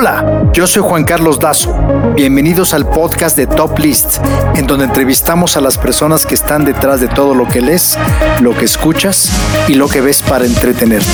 [0.00, 1.74] Hola, yo soy Juan Carlos Dazo.
[2.14, 4.18] Bienvenidos al podcast de Top List,
[4.54, 7.98] en donde entrevistamos a las personas que están detrás de todo lo que lees,
[8.40, 9.28] lo que escuchas
[9.66, 11.08] y lo que ves para entretenerte.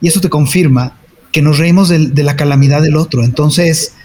[0.00, 1.00] Y eso te confirma
[1.32, 3.24] que nos reímos de, la calamidad del otro.
[3.24, 3.96] Entonces,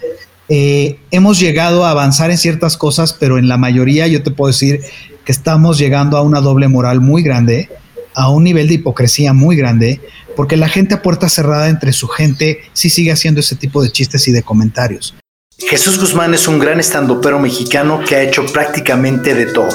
[0.48, 4.48] eh, hemos llegado a avanzar en ciertas cosas, pero en la mayoría yo te puedo
[4.48, 4.80] decir
[5.24, 7.68] que estamos llegando a una doble moral muy grande,
[8.14, 10.00] a un nivel de hipocresía muy grande,
[10.36, 13.90] porque la gente a puerta cerrada entre su gente sí sigue haciendo ese tipo de
[13.90, 15.14] chistes y de comentarios.
[15.58, 19.68] Jesús Guzmán es un gran estandopero mexicano que ha hecho prácticamente de todo.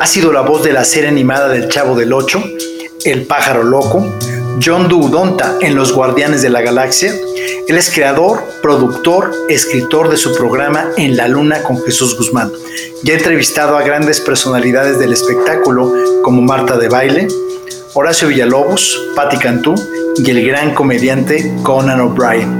[0.00, 2.44] Ha sido la voz de la serie animada del Chavo del Ocho,
[3.04, 4.06] El Pájaro Loco,
[4.62, 7.12] John Udonta en Los Guardianes de la Galaxia.
[7.66, 12.52] Él es creador, productor, escritor de su programa En la Luna con Jesús Guzmán.
[13.02, 17.28] Ya ha entrevistado a grandes personalidades del espectáculo como Marta de Baile,
[17.96, 19.76] Horacio Villalobos, Patti Cantú
[20.16, 22.58] y el gran comediante Conan O'Brien.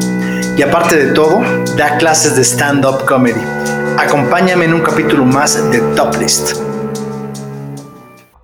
[0.57, 1.43] Y aparte de todo,
[1.77, 3.41] da clases de stand-up comedy.
[3.99, 6.61] Acompáñame en un capítulo más de Top List.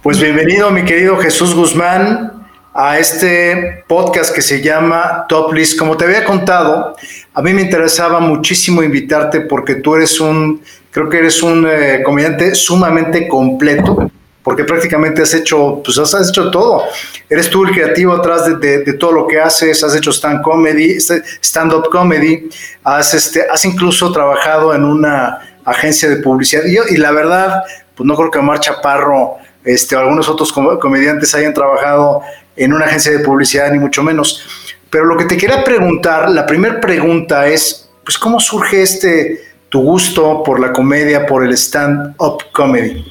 [0.03, 5.79] Pues bienvenido mi querido Jesús Guzmán a este podcast que se llama Top List.
[5.79, 6.97] Como te había contado,
[7.33, 12.03] a mí me interesaba muchísimo invitarte porque tú eres un, creo que eres un eh,
[12.05, 14.10] comediante sumamente completo
[14.43, 16.85] porque prácticamente has hecho, pues has hecho todo.
[17.29, 20.99] Eres tú el creativo atrás de, todo lo que haces, has hecho stand comedy,
[21.43, 22.49] stand-up comedy,
[22.85, 26.63] has, este, has incluso trabajado en una agencia de publicidad.
[26.65, 27.63] Y, y la verdad,
[27.95, 32.23] pues no creo que Omar Chaparro este, o algunos otros comediantes hayan trabajado
[32.57, 34.43] en una agencia de publicidad, ni mucho menos.
[34.89, 39.83] Pero lo que te quería preguntar, la primera pregunta es, pues, ¿cómo surge este tu
[39.83, 43.05] gusto por la comedia, por el stand-up comedy?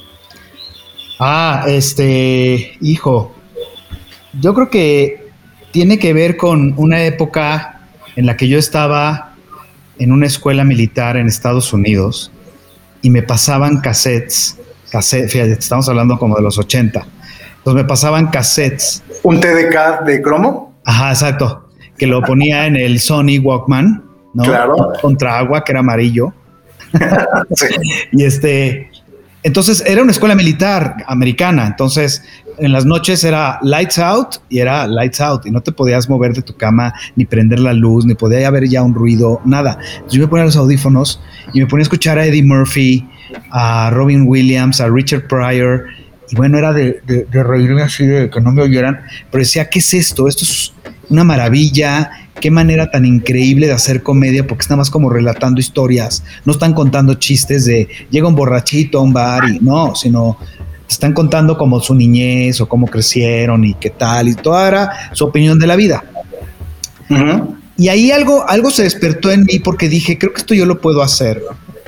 [1.22, 3.34] Ah, este, hijo,
[4.40, 5.28] yo creo que
[5.70, 7.82] tiene que ver con una época
[8.16, 9.34] en la que yo estaba
[9.98, 12.32] en una escuela militar en Estados Unidos
[13.02, 14.58] y me pasaban cassettes,
[14.90, 17.06] cassettes, fíjate, estamos hablando como de los 80.
[17.58, 19.02] Entonces me pasaban cassettes.
[19.22, 20.74] ¿Un TDK de cromo?
[20.86, 21.68] Ajá, exacto.
[21.98, 24.02] Que lo ponía en el Sony Walkman,
[24.32, 24.42] ¿no?
[24.42, 24.92] Claro.
[25.02, 26.32] Contra agua, que era amarillo.
[27.54, 27.66] sí.
[28.12, 28.89] Y este,
[29.42, 32.22] entonces era una escuela militar americana, entonces
[32.58, 36.34] en las noches era lights out y era lights out y no te podías mover
[36.34, 39.78] de tu cama ni prender la luz, ni podía haber ya un ruido, nada.
[40.10, 41.20] Yo me ponía los audífonos
[41.54, 43.08] y me ponía a escuchar a Eddie Murphy,
[43.50, 45.86] a Robin Williams, a Richard Pryor
[46.30, 49.80] y bueno, era de, de reírme así, de que no me oyeran, pero decía, ¿qué
[49.80, 50.28] es esto?
[50.28, 50.72] Esto es
[51.08, 56.24] una maravilla, qué manera tan increíble de hacer comedia, porque está más como relatando historias,
[56.44, 60.38] no están contando chistes de llega un borrachito a un bar y no, sino
[60.88, 65.24] están contando como su niñez o cómo crecieron y qué tal, y toda era su
[65.24, 66.04] opinión de la vida.
[67.76, 70.80] Y ahí algo, algo se despertó en mí porque dije, creo que esto yo lo
[70.80, 71.42] puedo hacer,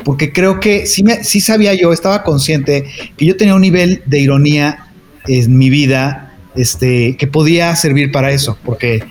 [0.04, 2.84] porque creo que sí, me, sí sabía yo, estaba consciente
[3.16, 4.86] que yo tenía un nivel de ironía
[5.26, 9.02] en mi vida este, que podía servir para eso, porque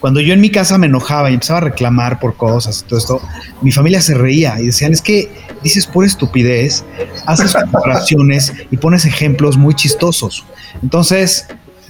[0.00, 2.98] cuando yo en mi casa me enojaba y empezaba a reclamar por cosas y todo
[2.98, 3.22] esto,
[3.60, 5.30] mi familia se reía y decían, es que
[5.62, 6.84] dices por estupidez,
[7.26, 10.44] haces comparaciones y pones ejemplos muy chistosos.
[10.82, 11.46] Entonces,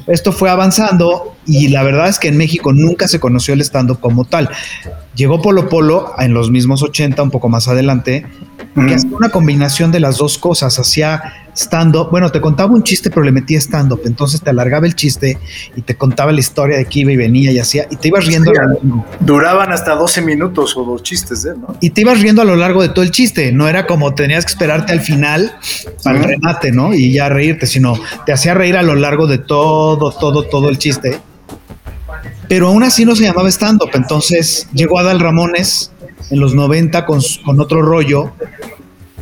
[0.06, 4.00] esto fue avanzando y la verdad es que en México nunca se conoció el stand-up
[4.00, 4.50] como tal.
[5.15, 8.27] Llegó Polo Polo en los mismos 80, un poco más adelante,
[8.75, 10.79] que hacía una combinación de las dos cosas.
[10.79, 11.23] Hacía
[11.55, 14.01] stand-up, bueno, te contaba un chiste, pero le metía stand-up.
[14.05, 15.39] Entonces te alargaba el chiste
[15.77, 18.27] y te contaba la historia de que iba y venía y hacía, y te ibas
[18.27, 18.53] riendo.
[19.21, 21.55] duraban hasta 12 minutos o dos chistes, ¿eh?
[21.59, 21.77] ¿no?
[21.81, 23.53] Y te ibas riendo a lo largo de todo el chiste.
[23.53, 25.53] No era como tenías que esperarte al final
[26.03, 26.95] para el remate, ¿no?
[26.95, 27.95] Y ya reírte, sino
[28.25, 31.19] te hacía reír a lo largo de todo, todo, todo el chiste.
[32.49, 33.91] Pero aún así no se llamaba stand-up.
[33.95, 35.93] Entonces llegó Adal Ramones
[36.29, 38.33] en los 90 con, con otro rollo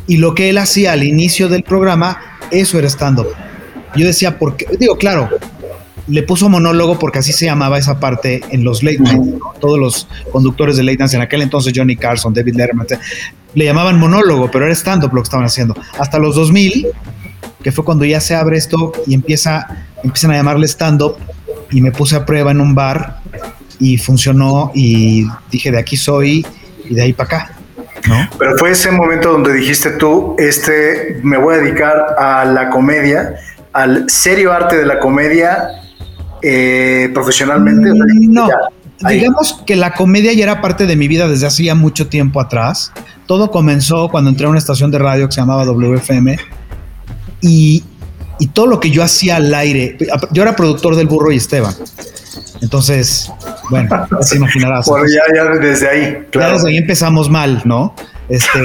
[0.07, 2.17] y lo que él hacía al inicio del programa,
[2.49, 3.27] eso era stand-up.
[3.95, 5.29] Yo decía, porque, digo, claro,
[6.07, 10.07] le puso monólogo porque así se llamaba esa parte en los late night, todos los
[10.31, 12.87] conductores de late night en aquel entonces Johnny Carson, David Letterman,
[13.53, 15.75] le llamaban monólogo, pero era stand-up lo que estaban haciendo.
[15.99, 16.87] Hasta los 2000,
[17.61, 21.17] que fue cuando ya se abre esto y empieza, empiezan a llamarle stand-up
[21.69, 23.19] y me puse a prueba en un bar
[23.79, 26.45] y funcionó y dije de aquí soy
[26.89, 27.51] y de ahí para acá.
[28.37, 33.35] Pero fue ese momento donde dijiste tú, este, me voy a dedicar a la comedia,
[33.73, 35.69] al serio arte de la comedia
[36.41, 37.91] eh, profesionalmente.
[37.91, 38.47] Mm, no,
[39.07, 42.91] digamos que la comedia ya era parte de mi vida desde hacía mucho tiempo atrás.
[43.25, 46.37] Todo comenzó cuando entré a una estación de radio que se llamaba WFM
[47.41, 47.83] y,
[48.39, 49.97] y todo lo que yo hacía al aire,
[50.31, 51.75] yo era productor del Burro y Esteban.
[52.61, 53.31] Entonces,
[53.69, 54.85] Bueno, se imaginarás.
[54.85, 56.49] Bueno, ya, desde ahí, claro.
[56.49, 57.93] Ya desde ahí empezamos mal, ¿no?
[58.27, 58.59] Este,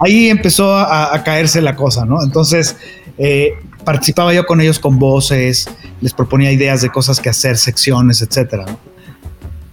[0.00, 2.22] ahí, empezó a, caerse la cosa, ¿no?
[2.22, 2.76] Entonces,
[3.18, 3.52] eh,
[3.84, 5.68] participaba yo con ellos con voces,
[6.00, 8.64] les proponía ideas de cosas que hacer, secciones, etcétera.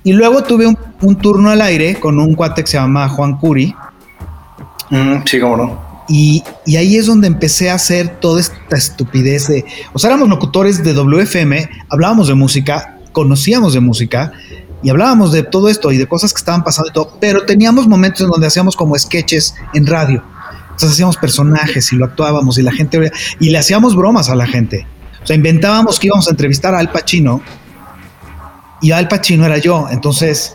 [0.03, 3.73] Y luego tuve un, turno al aire con un cuate que se llama Juan Curi.
[4.89, 5.84] Mm, sí, cómo no.
[6.07, 10.83] Y, ahí es donde empecé a hacer toda esta estupidez de, o sea, éramos locutores
[10.83, 14.31] de WFM, hablábamos de música, conocíamos de música
[14.83, 17.87] y hablábamos de todo esto y de cosas que estaban pasando y todo, pero teníamos
[17.87, 20.23] momentos en donde hacíamos como sketches en radio.
[20.65, 24.45] Entonces hacíamos personajes y lo actuábamos y la gente y le hacíamos bromas a la
[24.45, 24.85] gente.
[25.23, 27.41] O sea, inventábamos que íbamos a entrevistar a Al Pacino
[28.81, 29.87] y Al Pacino era yo.
[29.89, 30.53] Entonces,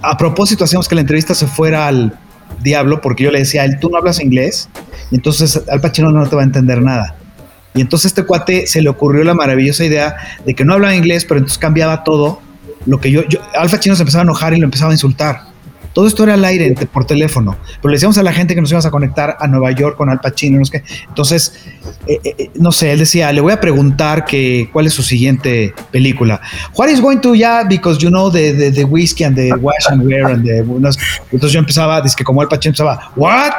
[0.00, 2.18] a propósito, hacíamos que la entrevista se fuera al
[2.62, 4.68] diablo porque yo le decía a él, tú no hablas inglés,
[5.10, 7.16] y entonces Al Pacino no te va a entender nada.
[7.74, 11.24] Y entonces este cuate se le ocurrió la maravillosa idea de que no hablaba inglés,
[11.24, 12.40] pero entonces cambiaba todo.
[12.84, 15.51] Lo que yo, yo Alfa Chino se empezaba a enojar y lo empezaba a insultar.
[15.92, 18.70] Todo esto era al aire por teléfono, pero le decíamos a la gente que nos
[18.70, 20.58] íbamos a conectar a Nueva York con Al Pacino.
[20.58, 21.54] No sé Entonces,
[22.06, 25.74] eh, eh, no sé, él decía, le voy a preguntar que, cuál es su siguiente
[25.90, 26.40] película.
[26.76, 30.04] What is going to, yeah, because you know the, the, whiskey and the wash and
[30.04, 30.58] wear and the...
[30.60, 33.52] Entonces yo empezaba, dice que como Al Pacino empezaba, what?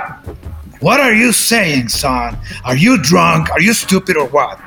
[0.82, 2.38] What are you saying, son?
[2.64, 3.50] Are you drunk?
[3.52, 4.58] Are you stupid or what?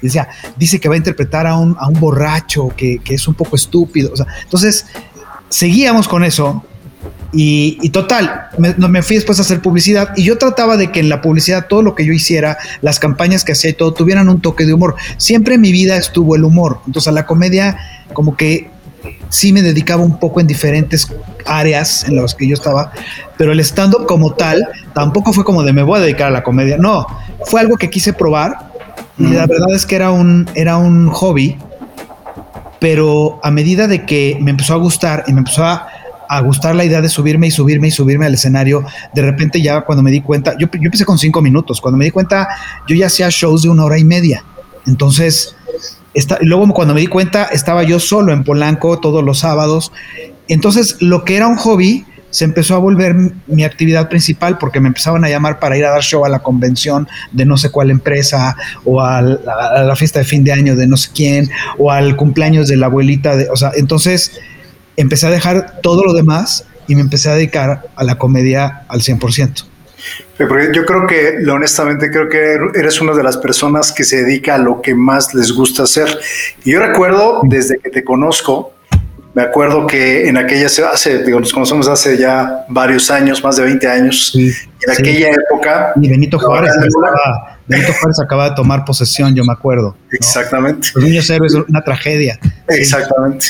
[0.00, 3.34] Decía, dice que va a interpretar a un, a un borracho que, que, es un
[3.34, 4.12] poco estúpido.
[4.44, 4.86] Entonces,
[5.48, 6.64] seguíamos con eso
[7.30, 11.10] y, total, me, me, fui después a hacer publicidad y yo trataba de que en
[11.10, 14.40] la publicidad todo lo que yo hiciera, las campañas que hacía y todo, tuvieran un
[14.40, 14.96] toque de humor.
[15.18, 16.80] Siempre en mi vida estuvo el humor.
[16.86, 17.76] Entonces a la comedia
[18.14, 18.70] como que
[19.28, 21.12] sí me dedicaba un poco en diferentes
[21.44, 22.92] áreas en las que yo estaba,
[23.36, 26.42] pero el stand-up como tal tampoco fue como de me voy a dedicar a la
[26.42, 26.78] comedia.
[26.78, 27.06] No,
[27.44, 28.70] fue algo que quise probar
[29.18, 31.58] y la verdad es que era un, era un hobby,
[32.80, 35.88] pero a medida de que me empezó a gustar y me empezó a
[36.28, 38.84] a gustar la idea de subirme y subirme y subirme al escenario.
[39.14, 42.04] De repente ya cuando me di cuenta, yo, yo empecé con cinco minutos, cuando me
[42.04, 42.48] di cuenta
[42.86, 44.44] yo ya hacía shows de una hora y media.
[44.86, 45.56] Entonces,
[46.40, 49.92] luego cuando me di cuenta estaba yo solo en Polanco todos los sábados.
[50.48, 53.14] Entonces, lo que era un hobby se empezó a volver
[53.46, 56.40] mi actividad principal porque me empezaban a llamar para ir a dar show a la
[56.40, 58.54] convención de no sé cuál empresa
[58.84, 59.38] o a la,
[59.76, 62.76] a la fiesta de fin de año de no sé quién o al cumpleaños de
[62.76, 64.38] la abuelita de, o sea, entonces
[64.98, 69.00] empecé a dejar todo lo demás y me empecé a dedicar a la comedia al
[69.00, 69.64] 100%.
[70.38, 74.58] Yo creo que, honestamente, creo que eres una de las personas que se dedica a
[74.58, 76.18] lo que más les gusta hacer.
[76.64, 78.72] Y yo recuerdo, desde que te conozco,
[79.34, 83.64] me acuerdo que en aquella, hace, digo, nos conocemos hace ya varios años, más de
[83.64, 85.92] 20 años, en aquella época...
[86.00, 89.96] Y Benito Juárez, acaba, Benito Juárez acaba de tomar posesión, yo me acuerdo.
[90.10, 90.88] Exactamente.
[90.94, 92.38] Los niños héroes es una tragedia.
[92.68, 93.48] Exactamente.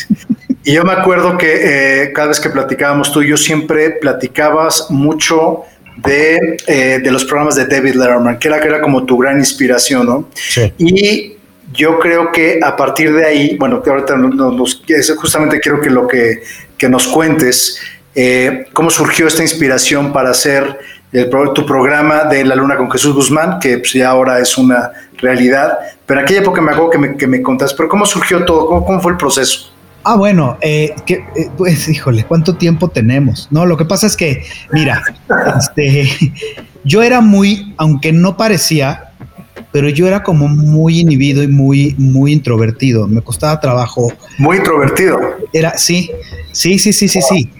[0.69, 4.91] Y yo me acuerdo que eh, cada vez que platicábamos tú y yo siempre platicabas
[4.91, 5.63] mucho
[5.97, 9.39] de, eh, de los programas de David Letterman, que era, que era como tu gran
[9.39, 10.29] inspiración, ¿no?
[10.35, 10.71] Sí.
[10.77, 11.37] Y
[11.73, 14.83] yo creo que a partir de ahí, bueno, que ahorita nos,
[15.17, 16.43] justamente quiero que lo que,
[16.77, 17.81] que nos cuentes,
[18.15, 20.79] eh, cómo surgió esta inspiración para hacer
[21.13, 24.93] el, tu programa de La Luna con Jesús Guzmán, que pues, ya ahora es una
[25.17, 28.45] realidad, pero en aquella época me acuerdo que me, que me contaste, pero ¿cómo surgió
[28.45, 28.67] todo?
[28.67, 29.68] ¿Cómo, cómo fue el proceso?
[30.05, 33.49] Ah, bueno, eh, que, eh, pues híjole, ¿cuánto tiempo tenemos?
[33.51, 35.03] No, lo que pasa es que, mira,
[35.59, 36.09] este,
[36.85, 39.13] yo era muy, aunque no parecía,
[39.73, 43.07] pero yo era como muy inhibido y muy, muy introvertido.
[43.07, 44.13] Me costaba trabajo.
[44.39, 45.19] Muy introvertido.
[45.53, 46.11] Era, sí,
[46.53, 47.51] sí, sí, sí, sí, sí.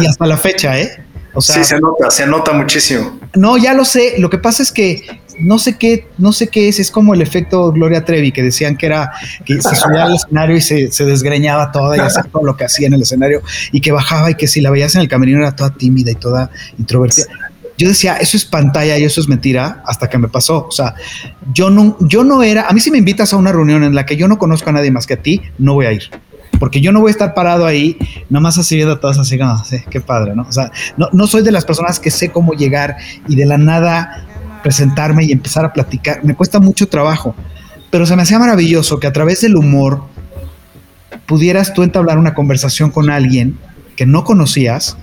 [0.00, 1.04] Y hasta la fecha, ¿eh?
[1.34, 3.20] O sea, sí, se nota, se nota muchísimo.
[3.34, 4.14] No, ya lo sé.
[4.18, 5.02] Lo que pasa es que
[5.40, 8.76] no sé qué, no sé qué es, es como el efecto Gloria Trevi, que decían
[8.76, 9.12] que era
[9.44, 12.86] que se subía al escenario y se, desgreñaba toda y hacía todo lo que hacía
[12.86, 13.42] en el escenario
[13.72, 16.14] y que bajaba y que si la veías en el camerino era toda tímida y
[16.14, 17.26] toda introvertida.
[17.76, 20.66] Yo decía, eso es pantalla y eso es mentira, hasta que me pasó.
[20.66, 20.94] O sea,
[21.52, 24.04] yo no, yo no era, a mí si me invitas a una reunión en la
[24.04, 26.10] que yo no conozco a nadie más que a ti, no voy a ir
[26.58, 27.96] porque yo no voy a estar parado ahí,
[28.28, 30.42] nomás así viendo a todos así como, sí, qué padre, ¿no?
[30.42, 32.96] O sea, no, no, soy de las personas que sé cómo llegar
[33.28, 34.26] y de la nada
[34.62, 36.24] presentarme y empezar a platicar.
[36.24, 37.34] Me cuesta mucho trabajo,
[37.90, 40.02] pero se me hacía maravilloso que a través del humor
[41.26, 43.58] pudieras tú entablar una conversación con alguien
[43.96, 44.96] que no conocías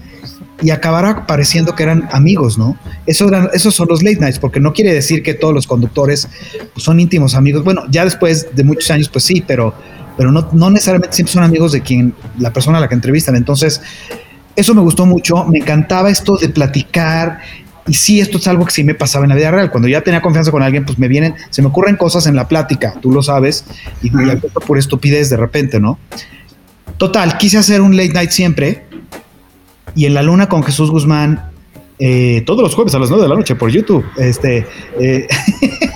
[0.62, 2.78] y acabara pareciendo que eran amigos, ¿no?
[3.06, 6.28] Eso esos son los late nights, porque no quiere decir que todos los conductores
[6.74, 7.64] pues, son íntimos amigos.
[7.64, 9.74] Bueno, ya después de muchos años, pues sí, pero,
[10.18, 13.36] pero no, no necesariamente siempre son amigos de quien, la persona a la que entrevistan.
[13.36, 13.82] Entonces,
[14.56, 17.40] eso me gustó mucho, me encantaba esto de platicar
[17.88, 19.72] y sí, esto es algo que sí me pasaba en la vida real.
[19.72, 22.48] Cuando ya tenía confianza con alguien, pues me vienen, se me ocurren cosas en la
[22.48, 23.66] plática, tú lo sabes,
[24.02, 24.12] y, y
[24.66, 26.00] por estupidez de repente, ¿no?
[26.98, 28.86] Total, quise hacer un late night siempre.
[29.96, 31.52] Y en la luna con Jesús Guzmán,
[31.98, 34.06] eh, todos los jueves a las 9 de la noche por YouTube.
[34.18, 34.66] Este
[35.00, 35.28] eh,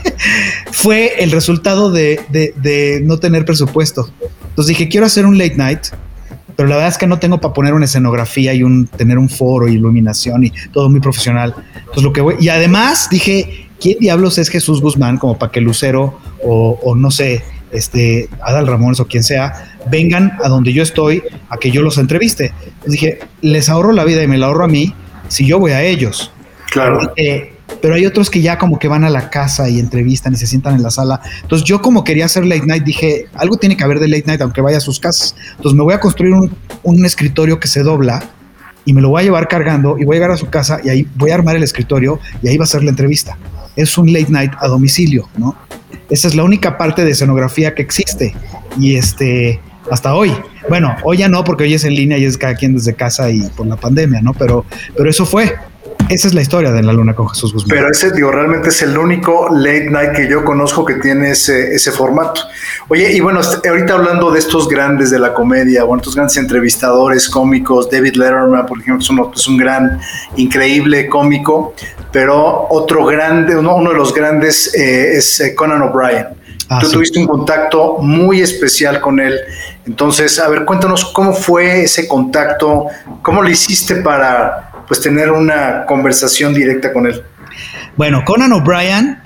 [0.72, 4.10] fue el resultado de, de, no tener presupuesto.
[4.50, 5.88] Entonces dije, quiero hacer un late night,
[6.60, 9.30] pero la verdad es que no tengo para poner una escenografía y un, tener un
[9.30, 11.56] foro y iluminación y todo muy profesional.
[11.74, 15.62] Entonces lo que voy, y además dije, ¿quién diablos es Jesús Guzmán como para que
[15.62, 20.84] Lucero o, o no sé, este, Adal Ramones o quien sea, vengan a donde yo
[20.84, 22.52] estoy a que yo los entreviste.
[22.86, 24.94] dije, les ahorro la vida y me la ahorro a mí
[25.30, 26.34] si yo voy a ellos.
[26.72, 27.14] Claro.
[27.16, 30.38] Eh, pero hay otros que ya como que van a la casa y entrevistan y
[30.38, 31.22] se sientan en la sala.
[31.42, 34.42] Entonces yo como quería hacer late night, dije, algo tiene que haber de late night
[34.42, 35.36] aunque vaya a sus casas.
[35.52, 36.52] Entonces me voy a construir un,
[36.84, 38.24] un escritorio que se dobla
[38.86, 40.90] y me lo voy a llevar cargando y voy a llegar a su casa y
[40.90, 43.38] ahí voy a armar el escritorio y ahí va a ser la entrevista.
[43.76, 45.56] Es un late night a domicilio, ¿no?
[46.10, 48.36] Esa es la única parte de escenografía que existe.
[48.80, 49.60] Y este,
[49.92, 50.34] hasta hoy.
[50.70, 53.30] Bueno, hoy ya no, porque hoy es en línea y es cada quien desde casa
[53.30, 54.34] y por la pandemia, ¿no?
[54.34, 55.56] Pero, pero eso fue.
[56.10, 57.78] Esa es la historia de la luna con Jesús Guzmán.
[57.78, 61.76] Pero ese, digo, realmente es el único late night que yo conozco que tiene ese,
[61.76, 62.42] ese formato.
[62.88, 67.30] Oye, y bueno, ahorita hablando de estos grandes de la comedia, bueno, estos grandes entrevistadores
[67.30, 70.00] cómicos, David Letterman, por ejemplo, es, uno, es un gran,
[70.36, 71.76] increíble cómico,
[72.12, 76.40] pero otro grande, uno, uno de los grandes eh, es eh, Conan O'Brien.
[76.70, 79.40] Ah, Tú tuviste un contacto muy especial con él.
[79.88, 82.86] Entonces, a ver, cuéntanos cómo fue ese contacto,
[83.24, 87.24] cómo lo hiciste para pues tener una conversación directa con él.
[87.96, 89.20] Bueno, Conan O'Brien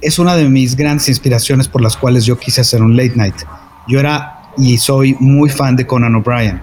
[0.00, 3.34] es una de mis grandes inspiraciones por las cuales yo quise hacer un late night.
[3.88, 6.60] Yo era y soy muy fan de Conan O'Brien.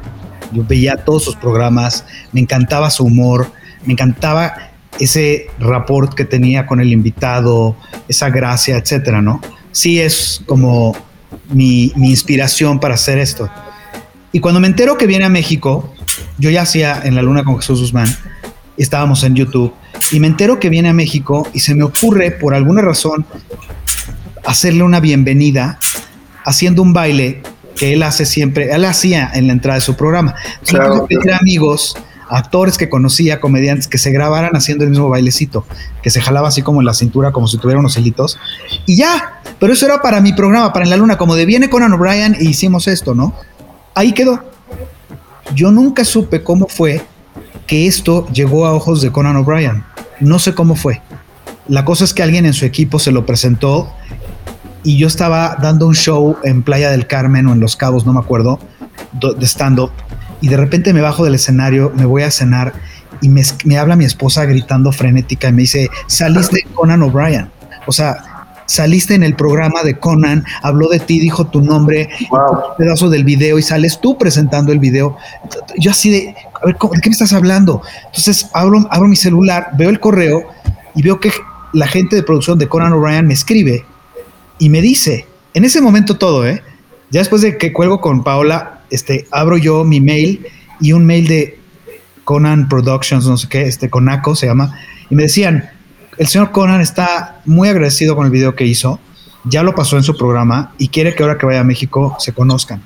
[0.53, 3.51] Yo veía todos sus programas, me encantaba su humor,
[3.85, 4.53] me encantaba
[4.99, 7.75] ese rapport que tenía con el invitado,
[8.07, 9.41] esa gracia, etcétera, ¿no?
[9.73, 10.95] Sí es como
[11.49, 13.49] mi, mi inspiración para hacer esto.
[14.31, 15.93] Y cuando me entero que viene a México,
[16.37, 18.07] yo ya hacía en la luna con Jesús Guzmán,
[18.83, 19.73] estábamos en YouTube
[20.11, 23.25] y me entero que viene a México y se me ocurre por alguna razón
[24.45, 25.79] hacerle una bienvenida
[26.43, 27.41] haciendo un baile
[27.75, 30.35] que él hace siempre, él hacía en la entrada de su programa.
[30.65, 31.97] Claro, pedir amigos,
[32.29, 35.65] actores que conocía, comediantes, que se grabaran haciendo el mismo bailecito,
[36.01, 38.39] que se jalaba así como en la cintura, como si tuviera unos hilitos.
[38.85, 41.69] Y ya, pero eso era para mi programa, para En la Luna, como de viene
[41.69, 43.33] Conan O'Brien y hicimos esto, ¿no?
[43.93, 44.43] Ahí quedó.
[45.53, 47.01] Yo nunca supe cómo fue
[47.67, 49.83] que esto llegó a ojos de Conan O'Brien.
[50.19, 51.01] No sé cómo fue.
[51.67, 53.91] La cosa es que alguien en su equipo se lo presentó
[54.83, 58.13] y yo estaba dando un show en Playa del Carmen o en Los Cabos, no
[58.13, 58.59] me acuerdo,
[59.13, 59.91] de stand-up,
[60.41, 62.73] y de repente me bajo del escenario, me voy a cenar
[63.21, 67.49] y me, habla mi esposa gritando frenética y me dice, saliste Conan O'Brien.
[67.87, 68.34] O sea,
[68.65, 72.39] saliste en el programa de Conan, habló de ti, dijo tu nombre, un
[72.77, 75.17] pedazo del video y sales tú presentando el video.
[75.77, 77.81] Yo así de, a ver, ¿de qué me estás hablando?
[78.07, 80.43] Entonces abro, abro mi celular, veo el correo
[80.95, 81.31] y veo que
[81.73, 83.85] la gente de producción de Conan O'Brien me escribe
[84.59, 86.61] y me dice, en ese momento todo, ¿eh?
[87.11, 90.47] Ya después de que cuelgo con Paola, este, abro yo mi mail
[90.79, 91.59] y un mail de
[92.23, 94.77] Conan Productions, no sé qué, este, Conaco se llama,
[95.09, 95.69] y me decían,
[96.17, 98.99] el señor Conan está muy agradecido con el video que hizo,
[99.43, 102.33] ya lo pasó en su programa y quiere que ahora que vaya a México se
[102.33, 102.81] conozcan.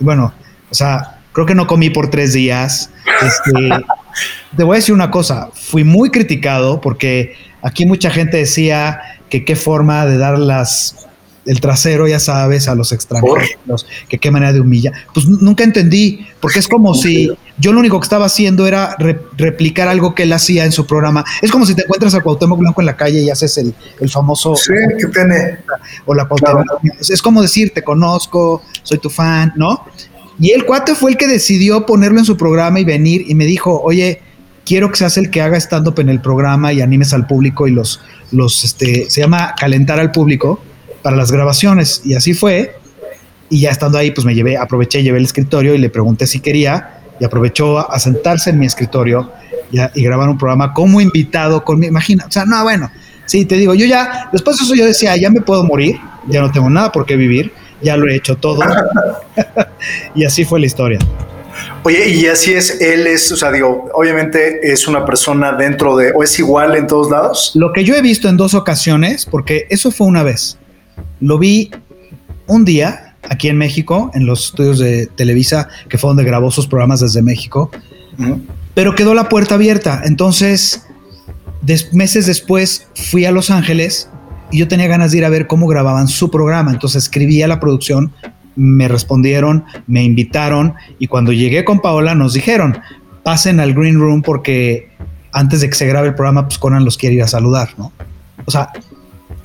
[0.00, 0.32] Y bueno,
[0.70, 2.90] o sea, creo que no comí por tres días.
[3.22, 3.70] Este,
[4.56, 9.44] te voy a decir una cosa, fui muy criticado porque aquí mucha gente decía que
[9.44, 11.07] qué forma de dar las
[11.46, 14.92] el trasero, ya sabes, a los extranjeros, que qué manera de humillar.
[15.14, 18.96] Pues nunca entendí, porque es como si yo lo único que estaba haciendo era
[19.36, 21.24] replicar algo que él hacía en su programa.
[21.40, 23.74] Es como si te encuentras a Cuauhtémoc Blanco en la calle y haces el,
[24.10, 24.54] famoso...
[24.56, 25.58] Sí, que tiene.
[26.04, 26.66] O la Cuauhtémoc.
[27.00, 29.84] Es como decir, te conozco, soy tu fan, ¿no?
[30.38, 33.44] Y el cuate fue el que decidió ponerlo en su programa y venir y me
[33.44, 34.20] dijo, oye,
[34.64, 37.72] quiero que seas el que haga stand-up en el programa y animes al público y
[37.72, 40.60] los, los, este, se llama calentar al público
[41.02, 42.02] para las grabaciones.
[42.04, 42.76] Y así fue.
[43.50, 46.40] Y ya estando ahí, pues me llevé, aproveché, llevé el escritorio y le pregunté si
[46.40, 47.00] quería.
[47.20, 49.32] Y aprovechó a, sentarse en mi escritorio
[49.72, 52.90] y, grabar un programa como invitado con mi, imagina, o sea, no, bueno,
[53.26, 56.40] sí, te digo, yo ya, después de eso yo decía, ya me puedo morir, ya
[56.40, 57.52] no tengo nada por qué vivir,
[57.82, 58.60] ya lo he hecho todo.
[60.14, 61.00] y así fue la historia.
[61.82, 66.12] Oye, y así es, él es, o sea, digo, obviamente es una persona dentro de,
[66.14, 67.52] o es igual en todos lados.
[67.54, 70.57] Lo que yo he visto en dos ocasiones, porque eso fue una vez.
[71.20, 71.70] Lo vi
[72.46, 76.66] un día aquí en México, en los estudios de Televisa, que fue donde grabó sus
[76.66, 77.70] programas desde México,
[78.74, 80.02] pero quedó la puerta abierta.
[80.04, 80.86] Entonces,
[81.92, 84.08] meses después fui a Los Ángeles
[84.50, 86.70] y yo tenía ganas de ir a ver cómo grababan su programa.
[86.70, 88.12] Entonces escribí a la producción
[88.58, 92.78] me respondieron, me invitaron y cuando llegué con Paola nos dijeron,
[93.22, 94.90] pasen al Green Room porque
[95.32, 97.92] antes de que se grabe el programa, pues Conan los quiere ir a saludar, ¿no?
[98.46, 98.72] O sea,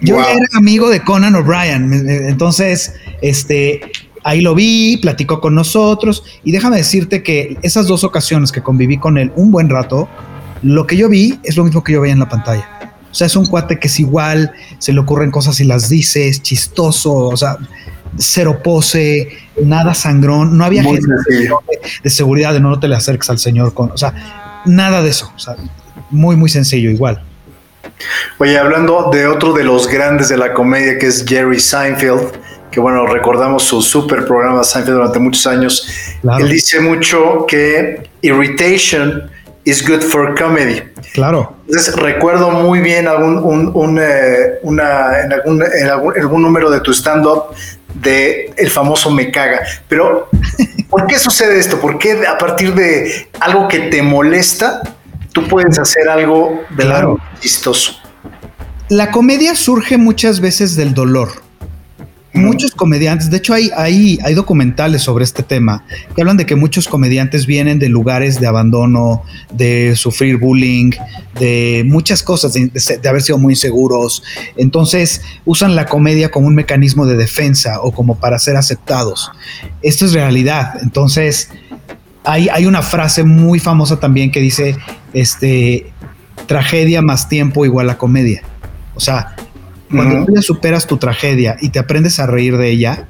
[0.02, 1.92] yo era amigo de Conan O'Brien,
[2.28, 3.82] entonces, este,
[4.24, 8.98] ahí lo vi, platicó con nosotros y déjame decirte que esas dos ocasiones que conviví
[8.98, 10.10] con él un buen rato,
[10.62, 12.98] lo que yo vi es lo mismo que yo veía en la pantalla.
[13.12, 16.28] O sea, es un cuate que es igual, se le ocurren cosas y las dice,
[16.28, 17.58] es chistoso, o sea,
[18.18, 19.30] cero pose,
[19.64, 21.08] nada sangrón, no había gente
[22.04, 25.32] de, seguridad de no, te le acerques al señor con, o sea, nada de eso,
[25.36, 25.56] o sea,
[26.10, 27.24] muy, muy sencillo, igual.
[28.38, 32.32] Oye, hablando de otro de los grandes de la comedia que es Jerry Seinfeld,
[32.72, 35.88] que bueno, recordamos su super programa Seinfeld durante muchos años,
[36.40, 39.30] él dice mucho que irritation
[39.66, 40.82] is good for comedy.
[41.14, 41.56] Claro.
[41.68, 46.92] Entonces recuerdo muy bien algún, un, eh, una, en, algún, en algún, número de tu
[46.92, 47.56] stand-up
[47.94, 49.62] de el famoso me caga.
[49.88, 50.30] Pero,
[50.90, 51.80] ¿por qué sucede esto?
[51.80, 54.82] ¿Por qué a partir de algo que te molesta,
[55.34, 57.20] tú puedes hacer algo de claro.
[57.42, 57.94] chistoso?
[58.88, 61.44] La comedia surge muchas veces del dolor.
[62.36, 65.86] Muchos comediantes, de hecho hay, hay, hay, documentales sobre este tema
[66.16, 69.22] que hablan de que muchos comediantes vienen de lugares de abandono,
[69.52, 70.94] de sufrir bullying,
[71.40, 74.24] de muchas cosas, de, de, haber sido muy inseguros.
[74.58, 79.32] Entonces usan la comedia como un mecanismo de defensa o como para ser aceptados.
[79.84, 80.80] Esto es realidad.
[80.82, 81.52] Entonces
[82.24, 84.78] hay, hay una frase muy famosa también que dice,
[85.14, 85.92] este,
[86.48, 88.44] tragedia más tiempo igual a comedia.
[88.96, 89.36] O sea,
[89.90, 93.08] cuando tú ya superas tu tragedia y te aprendes a reír de ella,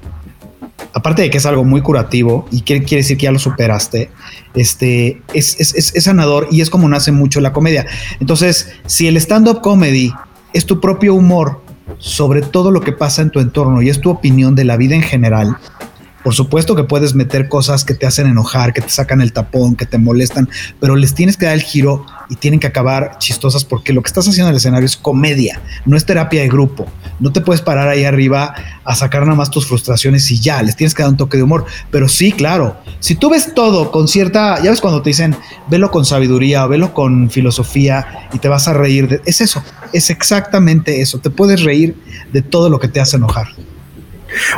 [0.93, 4.10] aparte de que es algo muy curativo y quiere, quiere decir que ya lo superaste,
[4.53, 7.86] este, es, es, sanador y es como nace mucho la comedia.
[8.20, 10.13] Entonces, si el stand-up comedy
[10.53, 11.62] es tu propio humor
[11.98, 14.96] sobre todo lo que pasa en tu entorno y es tu opinión de la vida
[14.96, 15.58] en general,
[16.24, 19.75] por supuesto que puedes meter cosas que te hacen enojar, que te sacan el tapón,
[19.75, 20.50] que te molestan,
[20.80, 24.08] pero les tienes que dar el giro y tienen que acabar chistosas porque lo que
[24.08, 26.88] estás haciendo en el escenario es comedia, no es terapia de grupo.
[27.19, 30.76] No te puedes parar ahí arriba a sacar nada más tus frustraciones y ya, les
[30.76, 31.65] tienes que dar un toque de humor.
[31.91, 35.36] Pero sí, claro, si tú ves todo con cierta, ya ves cuando te dicen,
[35.69, 39.63] velo con sabiduría o velo con filosofía y te vas a reír, de, es eso,
[39.91, 41.95] es exactamente eso, te puedes reír
[42.32, 43.48] de todo lo que te hace enojar.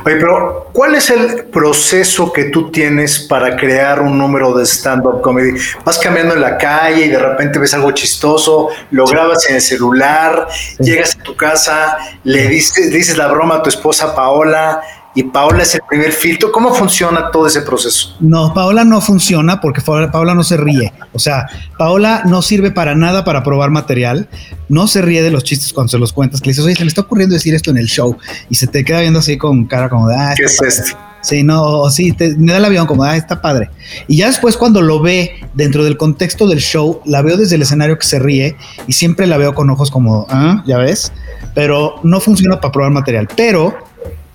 [0.05, 5.21] Oye, pero ¿cuál es el proceso que tú tienes para crear un número de stand-up
[5.21, 5.59] comedy?
[5.83, 9.61] Vas cambiando en la calle y de repente ves algo chistoso, lo grabas en el
[9.61, 10.47] celular,
[10.79, 14.81] llegas a tu casa, le dices, dices la broma a tu esposa Paola,
[15.15, 16.51] y Paola es el primer filtro.
[16.51, 18.17] ¿Cómo funciona todo ese proceso?
[18.19, 20.91] No, Paola no funciona porque Paola no se ríe.
[21.13, 21.47] O sea,
[21.78, 24.28] Paola no sirve para nada para probar material.
[24.67, 26.41] No se ríe de los chistes cuando se los cuentas.
[26.41, 28.17] Que le dices, oye, se me está ocurriendo decir esto en el show.
[28.49, 30.97] Y se te queda viendo así con cara como de, ah, ¿qué es esto?
[31.21, 33.69] Sí, no, sí, me da el avión como, ah, está padre.
[34.08, 37.63] Y ya después cuando lo ve dentro del contexto del show, la veo desde el
[37.63, 41.13] escenario que se ríe y siempre la veo con ojos como, ah, ya ves.
[41.56, 43.28] Pero no funciona para probar material.
[43.36, 43.75] Pero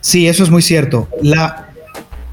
[0.01, 1.09] Sí, eso es muy cierto.
[1.23, 1.71] La,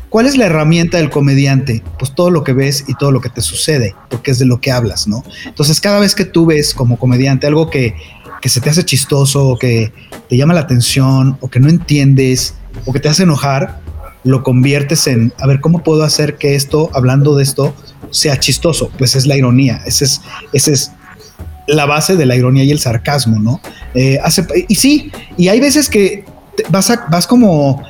[0.09, 1.83] ¿Cuál es la herramienta del comediante?
[1.99, 4.61] Pues todo lo que ves y todo lo que te sucede, porque es de lo
[4.61, 5.23] que hablas, ¿no?
[5.45, 7.93] Entonces, cada vez que tú ves como comediante algo que,
[8.41, 9.91] que se te hace chistoso, o que
[10.29, 13.81] te llama la atención, o que no entiendes, o que te hace enojar,
[14.23, 17.75] lo conviertes en, a ver, ¿cómo puedo hacer que esto, hablando de esto,
[18.11, 18.89] sea chistoso?
[18.97, 20.21] Pues es la ironía, ese es,
[20.53, 20.91] ese es
[21.67, 23.61] la base de la ironía y el sarcasmo, ¿no?
[23.93, 26.23] Eh, hace, y sí, y hay veces que
[26.69, 27.83] vas, vas como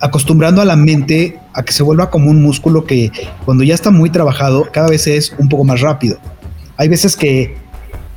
[0.00, 3.12] acostumbrando a la mente a que se vuelva como un músculo que
[3.44, 6.18] cuando ya está muy trabajado, cada vez es un poco más rápido.
[6.76, 7.56] Hay veces que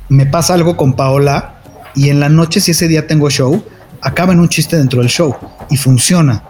[0.08, 1.56] me pasa algo con Paola
[1.94, 3.62] y en la noche, si ese día tengo show,
[4.00, 5.34] acaba en un chiste dentro del show
[5.70, 6.42] y funciona.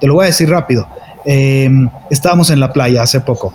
[0.00, 0.88] Te lo voy a decir rápido.
[1.24, 3.54] Em, estábamos en la playa hace poco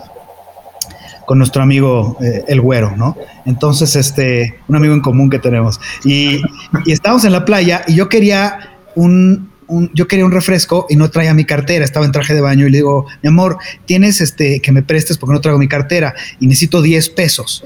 [1.26, 3.16] con nuestro amigo eh, el güero, ¿no?
[3.44, 5.80] Entonces, este, un amigo en común que tenemos.
[6.04, 6.40] Y,
[6.84, 9.50] y estábamos en la playa y yo quería un,
[9.94, 12.70] yo quería un refresco y no traía mi cartera, estaba en traje de baño y
[12.70, 16.46] le digo, mi amor, tienes este que me prestes porque no traigo mi cartera y
[16.46, 17.64] necesito 10 pesos.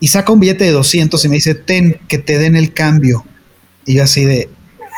[0.00, 3.24] Y saca un billete de 200 y me dice, ten, que te den el cambio.
[3.84, 4.48] Y yo así de,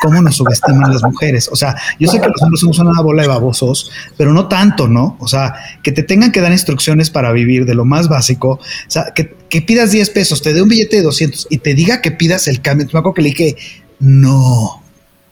[0.01, 1.49] ¿cómo nos subestiman las mujeres?
[1.51, 4.87] O sea, yo sé que los hombres somos una bola de babosos, pero no tanto,
[4.87, 5.17] ¿no?
[5.19, 8.51] O sea, que te tengan que dar instrucciones para vivir de lo más básico.
[8.51, 11.73] O sea, que, que pidas 10 pesos, te dé un billete de 200 y te
[11.73, 12.87] diga que pidas el cambio.
[12.93, 13.55] Me acuerdo que le dije,
[13.99, 14.80] no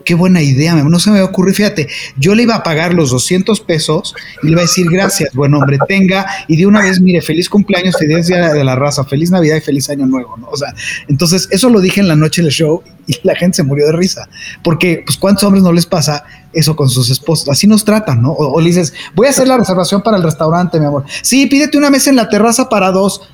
[0.10, 3.60] qué buena idea, no se me ocurrió, fíjate, yo le iba a pagar los 200
[3.60, 7.22] pesos y le iba a decir gracias, buen hombre, tenga, y de una vez, mire,
[7.22, 10.50] feliz cumpleaños, feliz día de la raza, feliz Navidad y feliz año nuevo, ¿no?
[10.50, 10.74] O sea,
[11.10, 13.92] entonces eso lo dije en la noche del show y la gente se murió de
[13.92, 14.28] risa,
[14.64, 18.32] porque pues cuántos hombres no les pasa eso con sus esposos, así nos tratan, ¿no?
[18.32, 21.04] O, le dices, voy a hacer la reservación para el restaurante, mi amor.
[21.22, 23.30] Sí, pídete una mesa en la terraza para dos,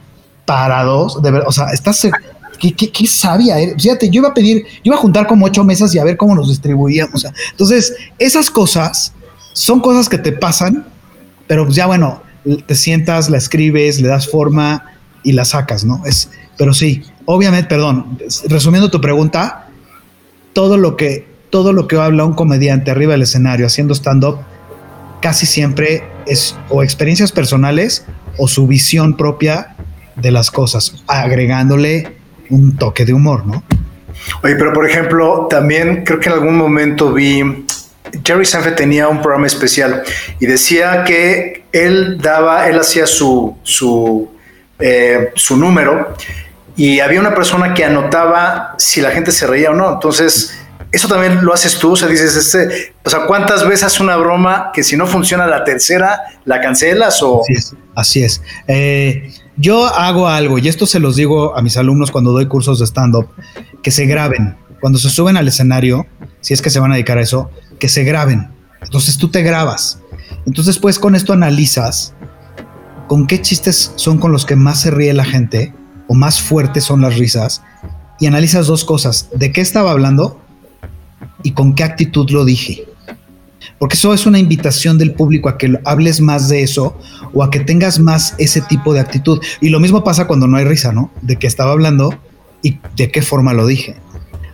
[0.46, 2.06] para dos, de verdad, o sea, estás
[2.60, 5.94] Qué, qué, sabia Fíjate, yo iba a pedir, yo iba a juntar como ocho mesas
[5.96, 7.26] y a ver cómo nos distribuíamos.
[7.52, 9.13] entonces, esas cosas
[9.54, 10.86] son cosas que te pasan,
[11.48, 12.22] pero pues ya bueno,
[12.65, 14.84] te sientas, la escribes, le das forma
[15.24, 16.04] y la sacas, ¿no?
[16.06, 19.68] Es, pero sí, obviamente, perdón, resumiendo tu pregunta,
[20.54, 24.39] todo lo que, todo lo que habla un comediante arriba del escenario haciendo stand-up,
[25.22, 28.06] casi siempre es o experiencias personales
[28.38, 29.76] o su visión propia
[30.15, 32.18] de las cosas, agregándole
[32.49, 33.63] un toque de humor, ¿no?
[34.43, 37.65] Oye, pero por ejemplo, también creo que en algún momento vi,
[38.23, 40.03] Jerry Seinfeld tenía un programa especial
[40.39, 44.29] y decía que él daba, él hacía su, su,
[44.79, 46.15] eh, su número
[46.75, 49.93] y había una persona que anotaba si la gente se reía o no.
[49.93, 50.58] Entonces,
[50.91, 54.15] eso también lo haces tú, o sea, dices, este, o sea, ¿cuántas veces haces una
[54.17, 57.41] broma que si no funciona la tercera, la cancelas o...
[57.41, 57.73] Así es.
[57.95, 58.41] Así es.
[58.67, 62.80] Eh, yo hago algo, y esto se los digo a mis alumnos cuando doy cursos
[62.80, 63.30] de stand-up,
[63.82, 64.58] que se graben.
[64.82, 66.06] Cuando se suben al escenario,
[66.41, 68.50] si es que se van a dedicar a eso, que se graben.
[68.82, 70.00] Entonces tú te grabas.
[70.46, 72.13] Entonces, pues con esto analizas
[73.08, 75.74] con qué chistes son con los que más se ríe la gente
[76.08, 77.62] o más fuertes son las risas
[78.20, 80.41] y analizas dos cosas, de qué estaba hablando
[81.44, 82.86] y con qué actitud lo dije
[83.80, 86.98] porque eso es una invitación del público a que hables más de eso
[87.34, 89.40] o a que tengas más ese tipo de actitud.
[89.62, 91.12] Y lo mismo pasa cuando no hay risa, ¿no?
[91.22, 92.18] De qué estaba hablando
[92.62, 93.98] y de qué forma lo dije.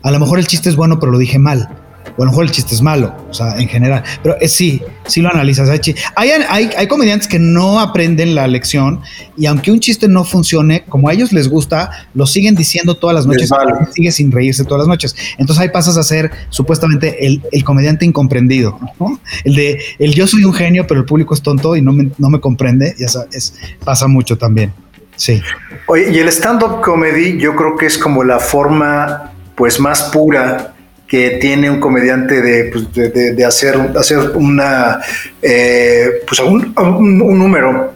[0.03, 1.80] A lo mejor el chiste es bueno, pero lo dije mal
[2.17, 4.03] o a lo mejor el chiste es malo, o sea, en general.
[4.21, 5.69] Pero eh, sí, sí lo analizas.
[5.69, 9.01] Hay, hay, hay, comediantes que no aprenden la lección
[9.37, 13.15] y aunque un chiste no funcione, como a ellos les gusta, lo siguen diciendo todas
[13.15, 15.15] las noches y sigue sin reírse todas las noches.
[15.37, 19.19] Entonces ahí pasas a ser supuestamente el, comediante incomprendido, ¿no?
[19.43, 22.09] El de el yo soy un genio, pero el público es tonto y no me,
[22.17, 22.95] no me comprende.
[22.97, 24.73] Ya sabes, pasa mucho también.
[25.15, 25.41] Sí.
[25.87, 30.73] Oye, y el stand-up comedy yo creo que es como la forma pues más pura
[31.11, 35.01] que tiene un comediante de, pues, de, hacer, hacer una,
[35.41, 37.95] eh, pues un, número.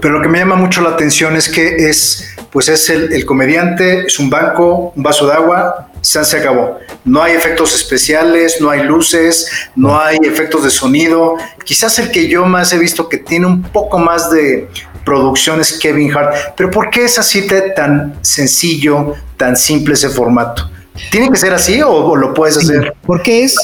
[0.00, 4.06] Pero lo que me llama mucho la atención es que es, pues es el, comediante,
[4.06, 6.78] es un banco, un vaso de agua, se, acabó.
[7.04, 11.34] No hay efectos especiales, no hay luces, no hay efectos de sonido.
[11.66, 14.66] Quizás el que yo más he visto que tiene un poco más de
[15.04, 16.54] producción es Kevin Hart.
[16.56, 20.70] Pero ¿por qué es así tan sencillo, tan simple ese formato?
[21.10, 22.94] ¿Tiene que ser así o, lo puedes hacer?
[23.04, 23.56] porque es.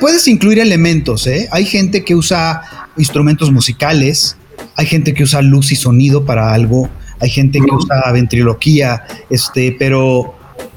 [0.00, 1.48] puedes incluir elementos, ¿eh?
[1.50, 2.62] Hay gente que usa
[2.96, 4.36] instrumentos musicales,
[4.76, 6.88] hay gente que usa luz y sonido para algo,
[7.20, 10.34] hay gente que usa ventriloquía, este, pero,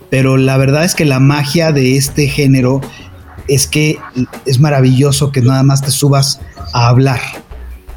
[0.10, 2.82] pero la verdad es que la magia de este género
[3.48, 4.00] es que
[4.46, 6.40] es maravilloso que nada más te subas
[6.74, 7.20] a hablar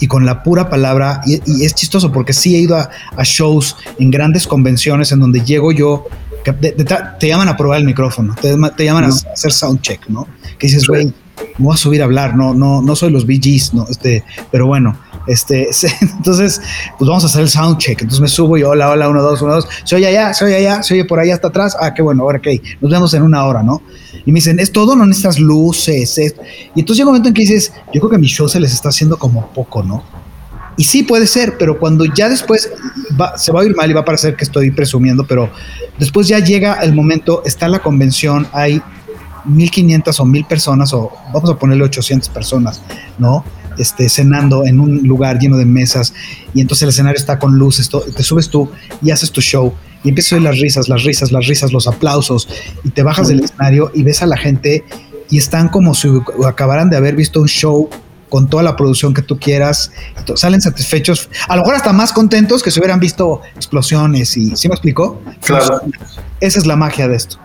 [0.00, 3.76] y con la pura palabra, y, es chistoso porque sí he ido a, a, shows
[3.98, 6.06] en grandes convenciones en donde llego yo
[6.52, 10.26] te llaman a probar el micrófono, te, llaman a hacer sound check, ¿no?
[10.58, 13.74] Que dices, güey, no voy a subir a hablar, no, no, no soy los BGs,
[13.74, 15.68] no, este, pero bueno, este,
[16.00, 16.60] entonces,
[16.98, 18.00] pues vamos a hacer el sound check.
[18.00, 20.56] Entonces me subo y hola, hola, uno, dos, uno, dos, se oye allá, se oye
[20.56, 21.76] allá, se oye por ahí hasta atrás.
[21.80, 22.48] Ah, qué bueno, ahora ok,
[22.80, 23.82] nos vemos en una hora, ¿no?
[24.26, 26.18] Y me dicen, es todo, no necesitas luces.
[26.74, 28.72] Y entonces llega un momento en que dices, yo creo que mi show se les
[28.72, 30.04] está haciendo como poco, ¿no?
[30.76, 32.70] Y sí puede ser, pero cuando ya después
[33.36, 35.50] se va a ir mal y va a parecer que estoy presumiendo, pero
[35.98, 38.82] después ya llega el momento, está la convención, hay
[39.44, 42.80] 1500 o 1000 personas, o vamos a ponerle 800 personas,
[43.18, 43.44] ¿no?
[43.78, 46.14] Este, cenando en un lugar lleno de mesas
[46.54, 48.70] y entonces el escenario está con luces, te subes tú
[49.02, 49.72] y haces tu show
[50.04, 52.48] y empiezas a oír las risas, las risas, las risas, los aplausos
[52.84, 54.84] y te bajas del escenario y ves a la gente
[55.28, 56.08] y están como si
[56.46, 57.88] acabaran de haber visto un show
[58.34, 59.92] con toda la producción que tú quieras,
[60.34, 64.66] salen satisfechos, a lo mejor hasta más contentos que si hubieran visto explosiones y ¿sí
[64.66, 65.22] me explicó?
[65.46, 65.82] Claro.
[66.40, 67.38] Esa es la magia de esto.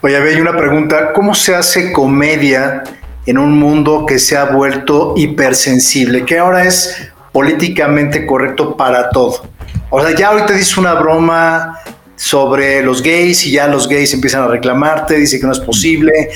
[0.00, 2.84] Oye, hay una pregunta, ¿cómo se hace comedia
[3.26, 6.96] en un mundo que se ha vuelto hipersensible, que ahora es
[7.30, 9.44] políticamente correcto para todo?
[9.90, 11.80] O sea, ya ahorita dice una broma
[12.14, 16.30] sobre los gays y ya los gays empiezan a reclamarte, dice que no es posible.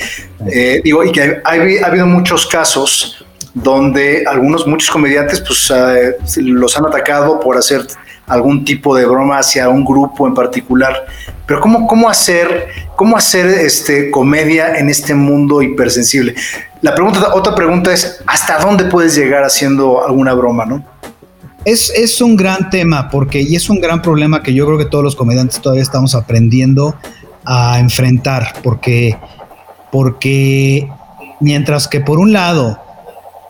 [0.45, 6.77] Eh, digo, y que ha habido muchos casos donde algunos, muchos comediantes, pues eh, los
[6.77, 7.85] han atacado por hacer
[8.27, 11.05] algún tipo de broma hacia un grupo en particular.
[11.45, 12.69] Pero ¿cómo, cómo hacer
[13.01, 16.35] ¿Cómo hacer este, comedia en este mundo hipersensible?
[16.83, 20.85] La pregunta, otra pregunta es, ¿hasta dónde puedes llegar haciendo alguna broma, no?
[21.65, 24.85] Es, es, un gran tema porque y es un gran problema que yo creo que
[24.85, 26.95] todos los comediantes todavía estamos aprendiendo
[27.43, 29.17] a enfrentar porque
[29.91, 30.87] porque
[31.39, 32.79] mientras que por un lado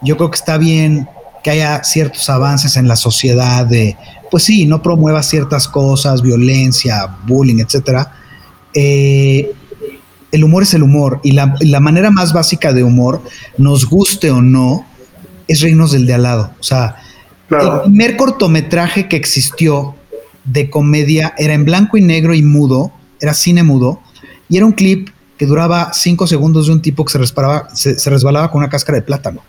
[0.02, 1.08] yo creo que está bien
[1.44, 3.98] que haya ciertos avances en la sociedad de
[4.30, 8.12] pues sí no promueva ciertas cosas violencia bullying etcétera
[8.74, 9.54] eh,
[10.32, 13.22] el humor es el humor y la, manera más básica de humor,
[13.58, 14.86] nos guste o no,
[15.48, 16.52] es reírnos del de al lado.
[16.60, 16.96] O sea,
[17.50, 19.96] el primer cortometraje que existió
[20.46, 24.00] de comedia era en blanco y negro y mudo, era cine mudo,
[24.48, 28.10] y era un clip que duraba cinco segundos de un tipo que se, resbalaba, se,
[28.10, 29.42] resbalaba con una cáscara de plátano.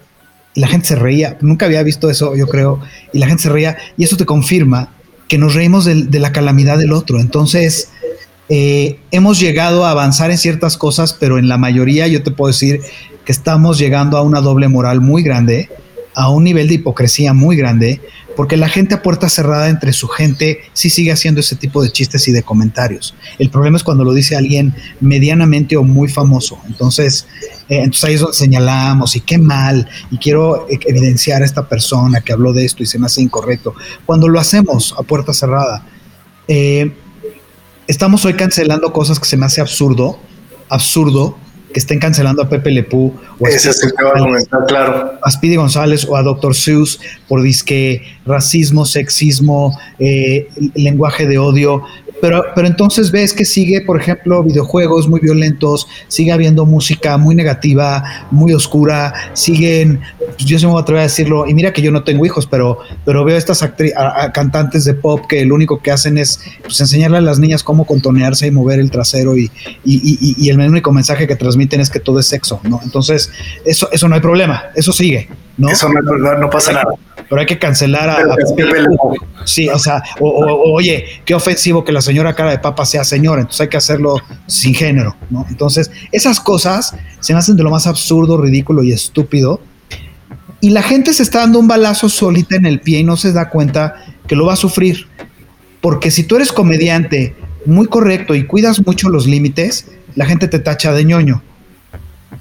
[0.54, 2.80] Y la gente se reía, nunca había visto eso, yo creo,
[3.12, 4.90] y la gente se reía, y eso te confirma
[5.28, 7.18] que nos reímos de la calamidad del otro.
[7.18, 7.88] Entonces,
[8.50, 12.48] eh, hemos llegado a avanzar en ciertas cosas, pero en la mayoría yo te puedo
[12.48, 12.82] decir
[13.24, 15.70] que estamos llegando a una doble moral muy grande,
[16.14, 18.00] a un nivel de hipocresía muy grande,
[18.36, 21.90] porque la gente a puerta cerrada entre su gente sí sigue haciendo ese tipo de
[21.90, 23.14] chistes y de comentarios.
[23.38, 26.58] El problema es cuando lo dice alguien medianamente o muy famoso.
[26.66, 27.26] Entonces,
[27.68, 32.32] eh, entonces ahí señalamos y qué mal, y quiero e-, evidenciar a esta persona que
[32.32, 33.74] habló de esto y se me hace incorrecto.
[34.06, 35.84] Cuando lo hacemos a puerta cerrada,
[36.48, 36.92] eh,
[37.86, 40.18] estamos hoy cancelando cosas que se me hace absurdo,
[40.68, 41.36] absurdo
[41.72, 45.18] que estén cancelando a Pepe Lepú o a, claro.
[45.22, 46.54] a Speedy González o a Dr.
[46.54, 51.82] Seuss por disque racismo, sexismo, eh, lenguaje de odio.
[52.22, 57.34] Pero, pero entonces ves que sigue, por ejemplo, videojuegos muy violentos, sigue habiendo música muy
[57.34, 61.82] negativa, muy oscura, siguen, pues, yo se me voy a a decirlo, y mira que
[61.82, 63.68] yo no tengo hijos, pero, pero veo estas
[64.32, 67.86] cantantes de pop que lo único que hacen es pues, enseñarle a las niñas cómo
[67.86, 69.50] contonearse y mover el trasero y,
[69.84, 72.78] y, y, el único mensaje que transmiten es que todo es sexo, ¿no?
[72.84, 73.32] Entonces,
[73.64, 75.68] eso, eso no hay problema, eso sigue, ¿no?
[75.68, 76.94] Eso no, no pasa nada
[77.32, 78.36] pero hay que cancelar a,
[79.46, 83.62] Sí, o sea, oye, qué ofensivo que la señora cara de papa sea señora, entonces
[83.62, 85.46] hay que hacerlo sin género, ¿no?
[85.48, 89.62] Entonces, esas cosas se me hacen de lo más absurdo, ridículo y estúpido.
[90.60, 93.32] Y la gente se está dando un balazo solita en el pie y no se
[93.32, 95.08] da cuenta que lo va a sufrir.
[95.80, 97.34] Porque si tú eres comediante
[97.64, 99.86] muy correcto y cuidas mucho los límites,
[100.16, 101.42] la gente te tacha de ñoño.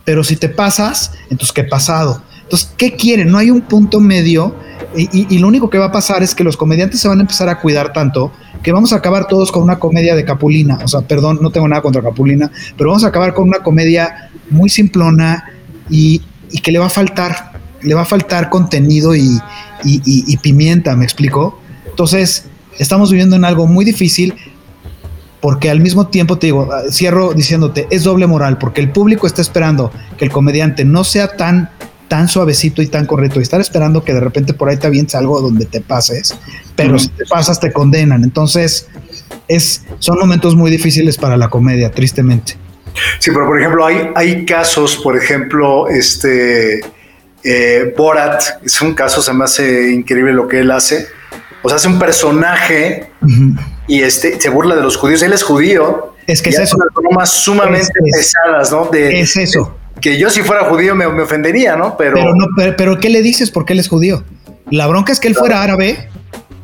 [0.04, 2.22] Pero si te pasas, entonces qué pasado.
[2.52, 3.32] Entonces, ¿qué quieren?
[3.32, 4.54] No hay un punto medio
[4.94, 7.48] y, lo único que va a pasar es que los comediantes se van a empezar
[7.48, 10.80] a cuidar tanto que vamos a acabar todos con una comedia de Capulina.
[10.84, 14.30] O sea, perdón, no tengo nada contra Capulina, pero vamos a acabar con una comedia
[14.50, 15.46] muy simplona
[15.90, 16.22] y,
[16.62, 19.40] que le va a faltar, le va a faltar contenido y,
[19.86, 21.58] y pimienta, ¿me explico?
[21.90, 24.36] Entonces, estamos viviendo en algo muy difícil
[25.40, 29.42] porque al mismo tiempo te digo, cierro diciéndote, es doble moral, porque el público está
[29.42, 31.70] esperando que el comediante no sea tan
[32.12, 35.16] tan suavecito y tan correcto y estar esperando que de repente por ahí te avientes
[35.16, 36.38] algo donde te pases,
[36.76, 38.26] pero si te pasas te condenan.
[38.26, 38.90] Entonces,
[39.48, 42.58] es, son momentos muy difíciles para la comedia, tristemente.
[43.20, 46.82] Sí, pero por ejemplo, hay, hay casos, por ejemplo, este
[47.46, 51.08] eh, Borat, es un caso, se me hace increíble lo que él hace.
[51.64, 53.10] O sea, hace un personaje
[53.88, 55.24] y este, se burla de los judíos.
[55.24, 56.14] Él es judío.
[56.28, 56.76] Es que es eso.
[56.94, 58.90] bromas sumamente pesadas, ¿no?
[58.92, 61.96] De, es eso que yo si fuera judío me, ofendería, ¿no?
[61.96, 64.24] Pero, pero, no, pero, ¿qué le dices porque él es judío?
[64.70, 66.10] La bronca es que él fuera árabe.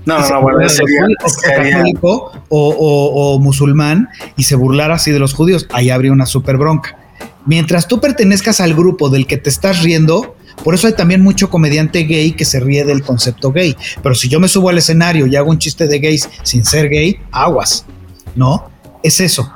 [0.05, 1.01] No, no, no, bueno, sería,
[1.43, 5.67] católico o, o, musulmán y se burlara así de los judíos.
[5.71, 6.97] Ahí habría una super bronca.
[7.45, 11.49] Mientras tú pertenezcas al grupo del que te estás riendo, por eso hay también mucho
[11.49, 13.75] comediante gay que se ríe del concepto gay.
[14.01, 16.89] Pero si yo me subo al escenario y hago un chiste de gays sin ser
[16.89, 17.85] gay, aguas,
[18.35, 18.69] ¿no?
[19.03, 19.51] Es eso.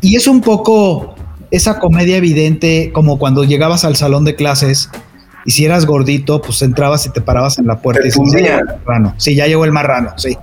[0.00, 1.17] Y es un poco
[1.50, 4.90] esa comedia evidente, como cuando llegabas al salón de clases
[5.44, 9.14] y si eras gordito, pues entrabas y te parabas en la puerta y decías, marrano.
[9.16, 10.36] Sí, ya llegó el marrano, sí.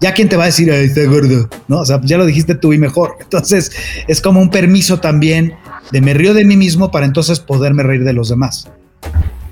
[0.00, 1.80] Ya quién te va a decir, Ay, está gordo, ¿no?
[1.80, 3.16] O sea, ya lo dijiste tú y mejor.
[3.20, 3.72] Entonces,
[4.08, 5.54] es como un permiso también
[5.90, 8.68] de me río de mí mismo para entonces poderme reír de los demás.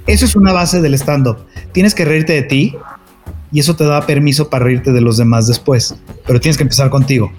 [0.06, 1.38] Eso es una base del stand-up.
[1.72, 2.76] Tienes que reírte de ti
[3.52, 5.94] y eso te da permiso para reírte de los demás después.
[6.26, 7.32] Pero tienes que empezar contigo.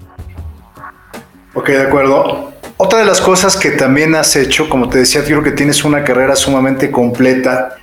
[1.54, 2.55] Ok, de acuerdo.
[2.78, 6.04] Otra de las cosas que también has hecho, como te decía, creo que tienes una
[6.04, 7.76] carrera sumamente completa.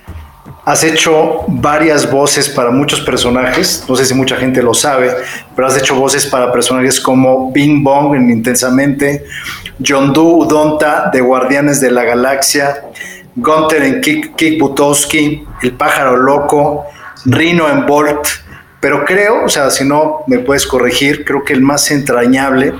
[0.64, 5.10] Has hecho varias voces para muchos personajes, no sé si mucha gente lo sabe,
[5.56, 9.24] pero has hecho voces para personajes como Bing Bong en Intensamente,
[9.84, 12.84] John Doe Udonta de Guardianes de la Galaxia,
[13.34, 16.84] Gunther en Kick, Kick Butowski, El Pájaro Loco,
[17.24, 18.28] Rino en Bolt,
[18.78, 22.74] pero creo, o sea, si no me puedes corregir, creo que el más entrañable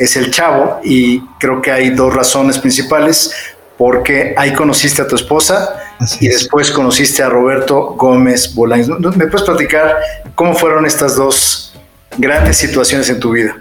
[0.00, 3.34] es El Chavo y creo que hay dos razones principales,
[3.76, 5.74] porque ahí conociste a tu esposa
[6.20, 8.88] y después conociste a Roberto Gómez Bolaños.
[8.88, 9.96] ¿Me puedes platicar
[10.34, 11.74] cómo fueron estas dos
[12.16, 13.58] grandes situaciones en tu vida?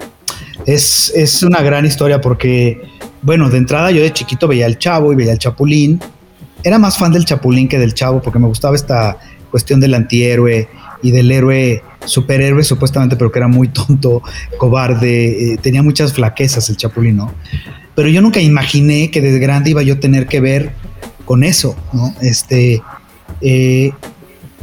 [0.65, 2.81] Es, es una gran historia porque,
[3.21, 6.01] bueno, de entrada yo de chiquito veía el Chavo y veía el Chapulín.
[6.63, 9.17] Era más fan del Chapulín que del Chavo porque me gustaba esta
[9.51, 10.69] cuestión del antihéroe
[11.01, 14.21] y del héroe superhéroe supuestamente, pero que era muy tonto,
[14.57, 17.33] cobarde, eh, tenía muchas flaquezas el Chapulín, ¿no?
[17.95, 20.73] Pero yo nunca imaginé que desde grande iba yo a tener que ver
[21.25, 22.13] con eso, ¿no?
[22.21, 22.81] Este,
[23.41, 23.91] eh,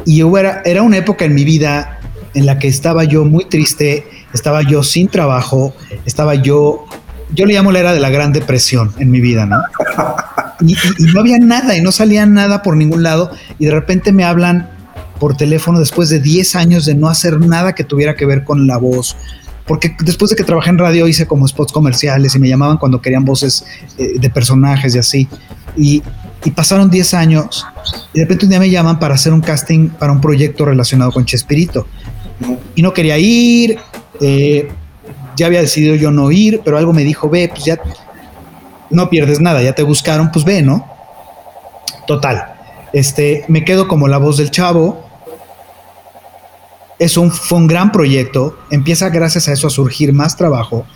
[0.04, 2.00] y era, era una época en mi vida
[2.34, 6.86] en la que estaba yo muy triste, estaba yo sin trabajo, estaba yo,
[7.34, 9.56] yo le llamo la era de la gran depresión en mi vida, ¿no?
[10.60, 10.76] Y,
[11.12, 14.70] no había nada y no salía nada por ningún lado y de repente me hablan
[15.18, 18.66] por teléfono después de 10 años de no hacer nada que tuviera que ver con
[18.66, 19.16] la voz.
[19.66, 23.00] Porque después de que trabajé en radio hice como spots comerciales y me llamaban cuando
[23.00, 23.64] querían voces
[23.98, 25.28] eh, de personajes y así.
[25.76, 26.02] Y,
[26.54, 27.66] pasaron 10 años
[28.14, 31.10] y de repente un día me llaman para hacer un casting para un proyecto relacionado
[31.10, 31.88] con Chespirito.
[32.76, 33.78] Y no quería ir,
[34.20, 34.68] eh,
[35.36, 37.80] ya había decidido yo no ir, pero algo me dijo, ve, pues ya
[38.90, 40.86] no pierdes nada, ya te buscaron, pues ve, ¿no?
[42.06, 42.54] Total.
[42.92, 45.05] Este, me quedo como la voz del chavo,
[46.98, 50.86] es un, fue un gran proyecto, empieza gracias a eso a surgir más trabajo.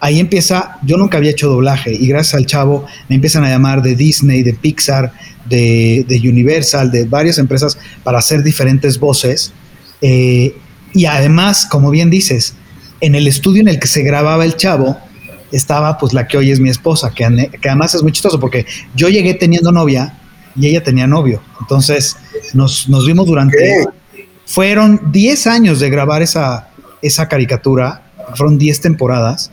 [0.00, 3.82] Ahí empieza, yo nunca había hecho doblaje y gracias al chavo me empiezan a llamar
[3.82, 5.12] de Disney, de Pixar,
[5.46, 9.52] de, Universal, de varias empresas para hacer diferentes voces.
[10.00, 10.56] Eh,
[10.94, 12.54] y además, como bien dices,
[13.02, 14.96] en el estudio en el que se grababa el chavo
[15.52, 18.64] estaba pues la que hoy es mi esposa, que, que además es muy chistoso porque
[18.94, 20.18] yo llegué teniendo novia
[20.56, 21.42] y ella tenía novio.
[21.60, 22.16] Entonces
[22.54, 23.84] nos, nos vimos durante...
[24.50, 26.70] Fueron 10 años de grabar esa,
[27.02, 28.02] esa caricatura,
[28.34, 29.52] fueron 10 temporadas,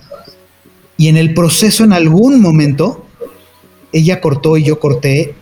[0.98, 3.06] y en el proceso en algún momento
[3.94, 5.36] ella cortó y yo corté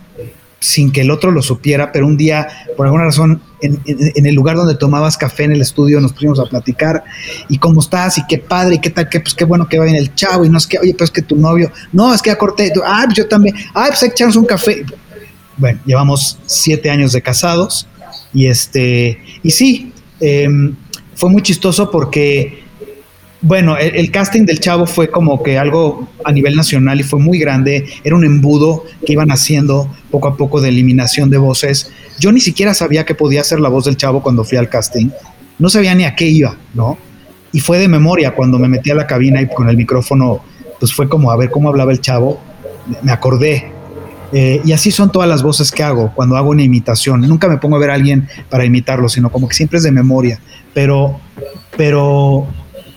[0.60, 4.56] sin que el otro lo supiera, pero un día, por alguna razón, en, el lugar
[4.56, 7.02] donde tomabas café en el estudio, nos pusimos a platicar
[7.48, 9.86] y cómo estás y qué padre y qué tal, qué, pues qué bueno que va
[9.86, 12.28] bien el chavo y no es que, oye, pues que tu novio, no, es que
[12.28, 14.84] ya corté, ah, pues yo también, ah, pues que echarnos un café.
[15.56, 17.88] Bueno, llevamos siete años de casados
[18.36, 20.76] y este, y sí, em,
[21.14, 22.64] fue muy chistoso porque,
[23.40, 27.38] bueno, el, casting del chavo fue como que algo a nivel nacional y fue muy
[27.38, 27.86] grande.
[28.04, 31.90] Era un embudo que iban haciendo poco a poco de eliminación de voces.
[32.20, 35.08] Yo ni siquiera sabía que podía ser la voz del chavo cuando fui al casting.
[35.58, 36.98] No sabía ni a qué iba, ¿no?
[37.52, 40.44] Y fue de memoria cuando me metí a la cabina y con el micrófono,
[40.78, 42.38] pues fue como a ver cómo hablaba el chavo.
[43.02, 43.75] Me acordé
[44.32, 47.20] eh, y así son todas las voces que hago cuando hago una imitación.
[47.22, 49.92] Nunca me pongo a ver a alguien para imitarlo, sino como que siempre es de
[49.92, 50.40] memoria.
[50.74, 51.20] Pero,
[51.76, 52.46] pero,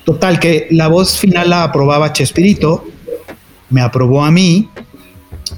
[0.05, 2.85] total, que la voz final la aprobaba Chespirito,
[3.69, 4.69] me aprobó a mí,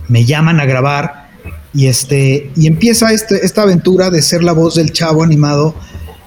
[0.07, 1.29] me llaman a grabar
[1.73, 5.75] y, este, y empieza este, esta aventura de ser la voz del chavo animado.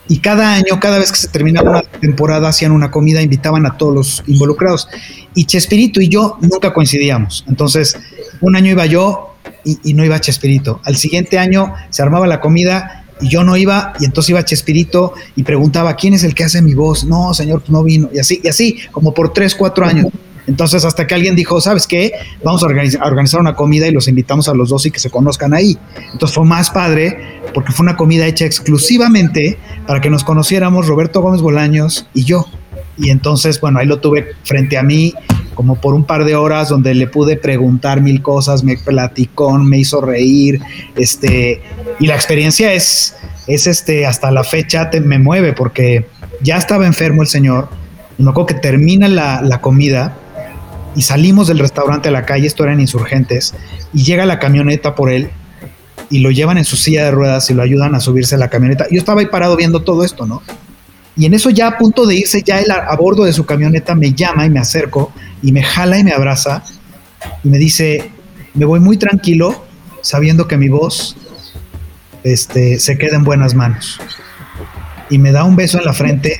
[0.07, 3.77] Y cada año, cada vez que se terminaba una temporada, hacían una comida, invitaban a
[3.79, 4.89] todos los involucrados.
[5.35, 7.45] Y Chespirito y yo nunca coincidíamos.
[7.49, 7.97] Entonces,
[8.41, 9.34] un año iba yo,
[9.65, 10.81] y, no iba Chespirito.
[10.85, 15.15] Al siguiente año se armaba la comida y yo no iba, y entonces iba Chespirito
[15.37, 17.05] y preguntaba, ¿quién es el que hace mi voz?
[17.05, 18.11] No, señor, pues no vino.
[18.13, 20.07] Y así, y así, como por tres, cuatro años.
[20.47, 22.13] Entonces, hasta que alguien dijo, ¿sabes qué?
[22.43, 25.55] Vamos a organizar, una comida y los invitamos a los dos y que se conozcan
[25.55, 25.79] ahí.
[26.13, 31.23] Entonces fue más padre porque fue una comida hecha exclusivamente para que nos conociéramos Roberto
[31.23, 32.47] Gómez Bolaños y yo.
[32.99, 35.15] Y entonces, bueno, ahí lo tuve frente a mí
[35.55, 39.79] como por un par de horas donde le pude preguntar mil cosas, me platicó, me
[39.79, 40.61] hizo reír,
[40.97, 41.63] este,
[42.01, 46.07] y la experiencia es, es este, hasta la fecha me mueve porque
[46.43, 47.69] ya estaba enfermo el señor,
[48.19, 50.17] me acuerdo que termina la, la comida
[50.97, 53.55] y salimos del restaurante a la calle, esto eran insurgentes,
[53.93, 55.31] y llega la camioneta por él
[56.11, 58.49] y lo llevan en su silla de ruedas y lo ayudan a subirse a la
[58.49, 58.87] camioneta.
[58.91, 60.43] Yo estaba ahí parado viendo todo esto, ¿no?
[61.17, 63.95] Y en eso ya a punto de irse, ya él a, bordo de su camioneta
[63.95, 66.65] me llama y me acerco y me jala y me abraza
[67.45, 68.11] y me dice,
[68.55, 69.65] me voy muy tranquilo
[70.01, 71.17] sabiendo que mi voz
[72.25, 74.01] este, se queda en buenas manos.
[75.11, 76.39] Y me da un beso en la frente,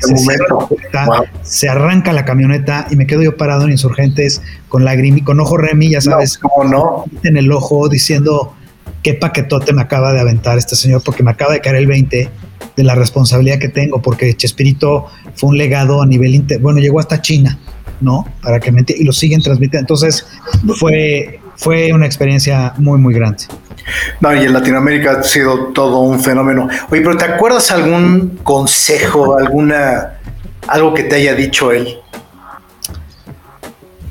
[1.43, 5.59] se, arranca la camioneta y me quedo yo parado en Insurgentes con lágrimas, con ojo
[5.59, 7.05] remi, ya sabes, no?
[7.23, 8.55] en el ojo diciendo
[9.03, 12.31] qué paquetote me acaba de aventar este señor porque me acaba de caer el 20
[12.77, 17.01] de la responsabilidad que tengo, porque Chespirito fue un legado a nivel inter bueno, llegó
[17.01, 17.59] hasta China,
[18.01, 18.27] ¿no?
[18.43, 19.81] Para que me y lo siguen transmitiendo.
[19.81, 20.27] Entonces,
[20.79, 23.45] fue, fue una experiencia muy, muy grande.
[24.21, 26.69] No, y en Latinoamérica ha sido todo un fenómeno.
[26.91, 30.15] Oye, pero ¿te acuerdas algún consejo, alguna,
[30.67, 31.99] algo que te haya dicho él?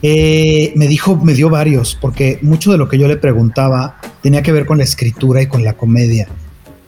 [0.06, 4.44] Eh, me dijo, me dio varios, porque mucho de lo que yo le preguntaba tenía
[4.44, 6.28] que ver con la escritura y con la comedia.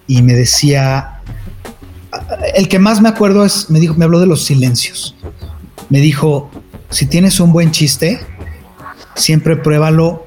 [0.05, 1.14] Y me decía,
[2.55, 5.15] el que más me acuerdo es, me dijo, me habló de los silencios.
[5.89, 6.49] Me dijo,
[6.89, 8.19] si tienes un buen chiste,
[9.15, 10.25] siempre pruébalo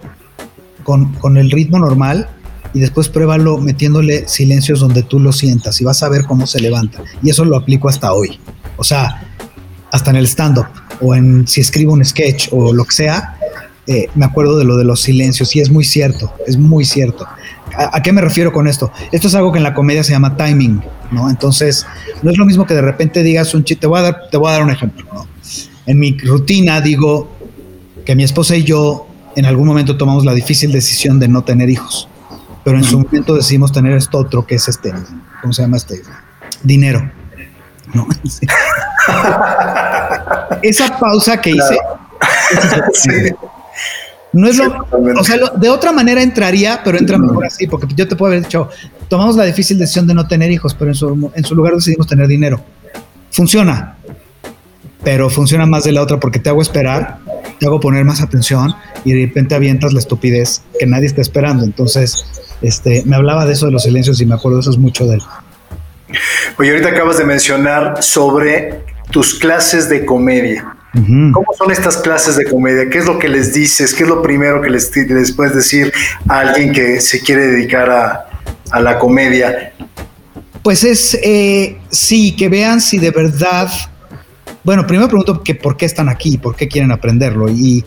[0.85, 2.29] con, con el ritmo normal
[2.75, 6.61] y después pruébalo metiéndole silencios donde tú lo sientas y vas a ver cómo se
[6.61, 7.03] levanta.
[7.23, 8.39] Y eso lo aplico hasta hoy.
[8.77, 9.27] O sea,
[9.91, 10.67] hasta en el stand-up
[11.01, 13.37] o en si escribo un sketch o lo que sea,
[13.87, 17.27] eh, me acuerdo de lo de los silencios y es muy cierto, es muy cierto.
[17.79, 18.91] ¿A, qué me refiero con esto?
[19.13, 21.31] Esto es algo que en la comedia se llama timing, ¿no?
[21.31, 21.87] Entonces,
[22.23, 24.37] no es lo mismo que de repente digas un chiste, te voy a dar, te
[24.37, 25.07] voy a dar un ejemplo,
[25.87, 27.31] En mi rutina digo
[28.05, 29.07] que mi esposa y yo
[29.37, 32.09] en algún momento tomamos la difícil decisión de no tener hijos,
[32.65, 34.93] pero en su momento decidimos tener esto otro que es este,
[35.41, 36.03] ¿cómo se llama este?
[36.65, 37.09] Dinero.
[37.95, 38.07] ¿no?
[40.63, 41.79] Esa pausa que hice.
[44.39, 44.87] No es lo,
[45.19, 48.45] o sea, de otra manera entraría, pero entra mejor así, porque yo te puedo haber
[48.45, 48.69] dicho,
[49.09, 52.07] tomamos la difícil decisión de no tener hijos, pero en su, en su lugar decidimos
[52.07, 52.61] tener dinero.
[53.33, 53.97] Funciona,
[55.03, 57.19] pero funciona más de la otra porque te hago esperar,
[57.59, 58.75] te hago poner más atención
[59.05, 61.65] y de repente avientas la estupidez que nadie está esperando.
[61.65, 62.25] Entonces,
[62.63, 65.17] este, me hablaba de eso de los silencios y me acuerdo eso es mucho de
[65.17, 65.23] él.
[66.59, 70.78] Oye, ahorita acabas de mencionar sobre tus clases de comedia.
[70.95, 72.89] ¿Cómo son estas clases de comedia?
[72.89, 73.93] ¿Qué es lo que les dices?
[73.93, 75.93] ¿Qué es lo primero que les, les puedes decir
[76.29, 79.73] a alguien que se quiere dedicar a, la comedia?
[80.63, 83.71] Pues es, eh, sí, que vean si de verdad
[84.65, 87.85] bueno, primero pregunto que por qué están aquí, por qué quieren aprenderlo y,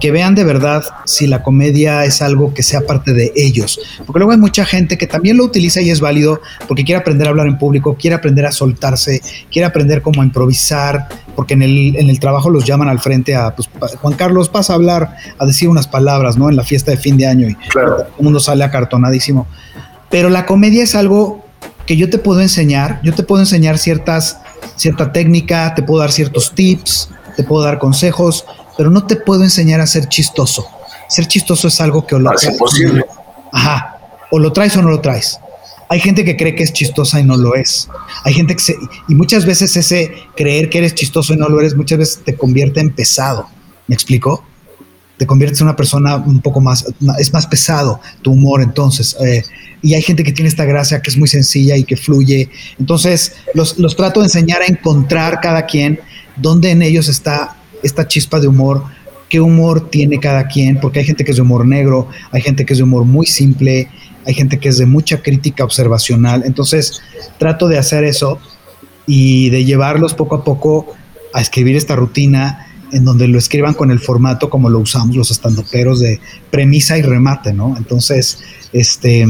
[0.00, 3.80] que vean de verdad si la comedia es algo que sea parte de ellos.
[4.06, 7.26] Porque luego hay mucha gente que también lo utiliza y es válido porque quiere aprender
[7.26, 11.96] a hablar en público, quiere aprender a soltarse, quiere aprender cómo improvisar, porque en el,
[11.96, 13.68] en el trabajo los llaman al frente a, pues,
[14.00, 16.48] Juan Carlos, pasa a hablar, a decir unas palabras, ¿no?
[16.48, 19.46] En la fiesta de fin de año y todo el mundo sale acartonadísimo.
[20.08, 21.44] Pero la comedia es algo
[21.86, 24.38] que yo te puedo enseñar, yo te puedo enseñar ciertas
[24.76, 28.44] cierta técnica, te puedo dar ciertos tips, te puedo dar consejos,
[28.76, 30.66] pero no te puedo enseñar a ser chistoso.
[31.08, 33.04] Ser chistoso es algo que o lo traes, posible.
[33.52, 33.98] Ajá,
[34.30, 35.38] o lo traes o no lo traes.
[35.88, 37.88] Hay gente que cree que es chistosa y no lo es.
[38.24, 38.76] Hay gente que se,
[39.08, 42.36] y muchas veces ese creer que eres chistoso y no lo eres, muchas veces te
[42.36, 43.48] convierte en pesado.
[43.88, 44.44] ¿Me explico?
[45.20, 46.86] Te conviertes en una persona un poco más,
[47.18, 49.14] es más pesado tu humor entonces.
[49.22, 49.42] Eh,
[49.82, 52.48] y hay gente que tiene esta gracia que es muy sencilla y que fluye.
[52.78, 56.00] Entonces los, los trato de enseñar a encontrar cada quien
[56.36, 58.82] dónde en ellos está esta chispa de humor,
[59.28, 62.64] qué humor tiene cada quien, porque hay gente que es de humor negro, hay gente
[62.64, 63.90] que es de humor muy simple,
[64.24, 66.44] hay gente que es de mucha crítica observacional.
[66.46, 67.02] Entonces
[67.36, 68.38] trato de hacer eso
[69.06, 70.94] y de llevarlos poco a poco
[71.34, 75.30] a escribir esta rutina en donde lo escriban con el formato como lo usamos los
[75.30, 76.20] estandoperos de
[76.50, 77.76] premisa y remate, ¿no?
[77.76, 78.40] Entonces,
[78.72, 79.26] este,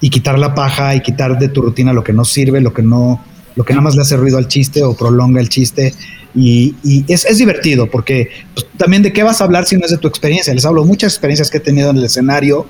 [0.00, 2.82] y quitar la paja y quitar de tu rutina lo que no sirve, lo que
[2.82, 3.22] no,
[3.56, 5.94] lo que nada más le hace ruido al chiste o prolonga el chiste.
[6.34, 6.74] Y,
[7.08, 10.08] es, divertido porque pues, también de qué vas a hablar si no es de tu
[10.08, 10.54] experiencia.
[10.54, 12.66] Les hablo muchas experiencias que he tenido en el escenario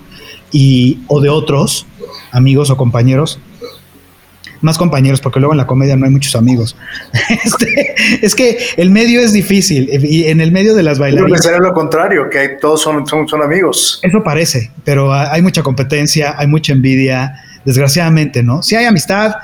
[0.51, 1.87] y, o de otros
[2.33, 3.39] amigos o compañeros
[4.61, 6.77] más compañeros, porque luego en la comedia no hay muchos amigos.
[7.45, 11.47] Este, es que el medio es difícil y en el medio de las bailarinas.
[11.47, 14.01] No lo contrario, que todos son, son, son amigos.
[14.03, 17.35] Eso parece, pero hay mucha competencia, hay mucha envidia,
[17.65, 18.63] desgraciadamente, ¿no?
[18.63, 19.35] Si hay amistad,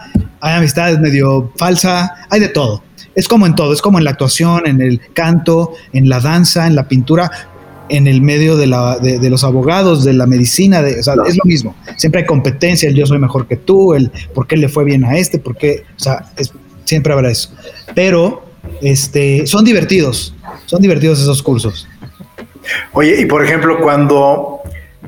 [0.40, 2.82] hay amistad medio falsa, hay de todo.
[3.14, 6.66] Es como en todo, es como en la actuación, en el canto, en la danza,
[6.66, 7.30] en la pintura
[7.88, 11.36] en el medio de, la, de, los abogados, de la medicina, de, o sea, es
[11.36, 11.74] lo mismo.
[11.96, 15.04] Siempre hay competencia, el yo soy mejor que tú, el por qué le fue bien
[15.04, 16.26] a este, por qué, o sea,
[16.84, 17.50] siempre habrá eso.
[17.94, 18.44] Pero
[18.82, 20.34] este, son divertidos,
[20.66, 21.88] son divertidos esos cursos.
[22.92, 24.60] Oye, y por ejemplo, cuando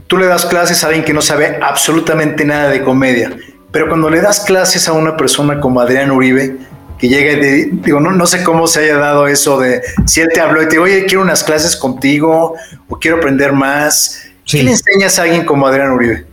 [0.06, 3.36] tú le das clases a alguien que no sabe absolutamente nada de comedia,
[3.70, 6.56] pero cuando le das clases a una persona como Adrián Uribe,
[6.98, 10.28] que llega y digo, no, no sé cómo se haya dado eso de si él
[10.32, 12.54] te habló y te digo, oye, quiero unas clases contigo
[12.88, 14.22] o quiero aprender más.
[14.44, 16.26] ¿Qué le enseñas a alguien como Adrián Uribe?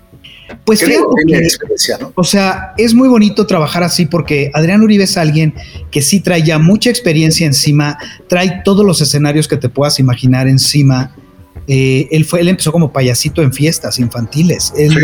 [0.64, 1.06] Pues fíjate
[2.16, 5.54] o sea, es muy bonito trabajar así porque Adrián Uribe es alguien
[5.92, 7.98] que sí trae ya mucha experiencia encima,
[8.28, 11.16] trae todos los escenarios que te puedas imaginar encima.
[11.68, 14.72] Eh, él fue, él empezó como payasito en fiestas infantiles.
[14.78, 14.96] Él,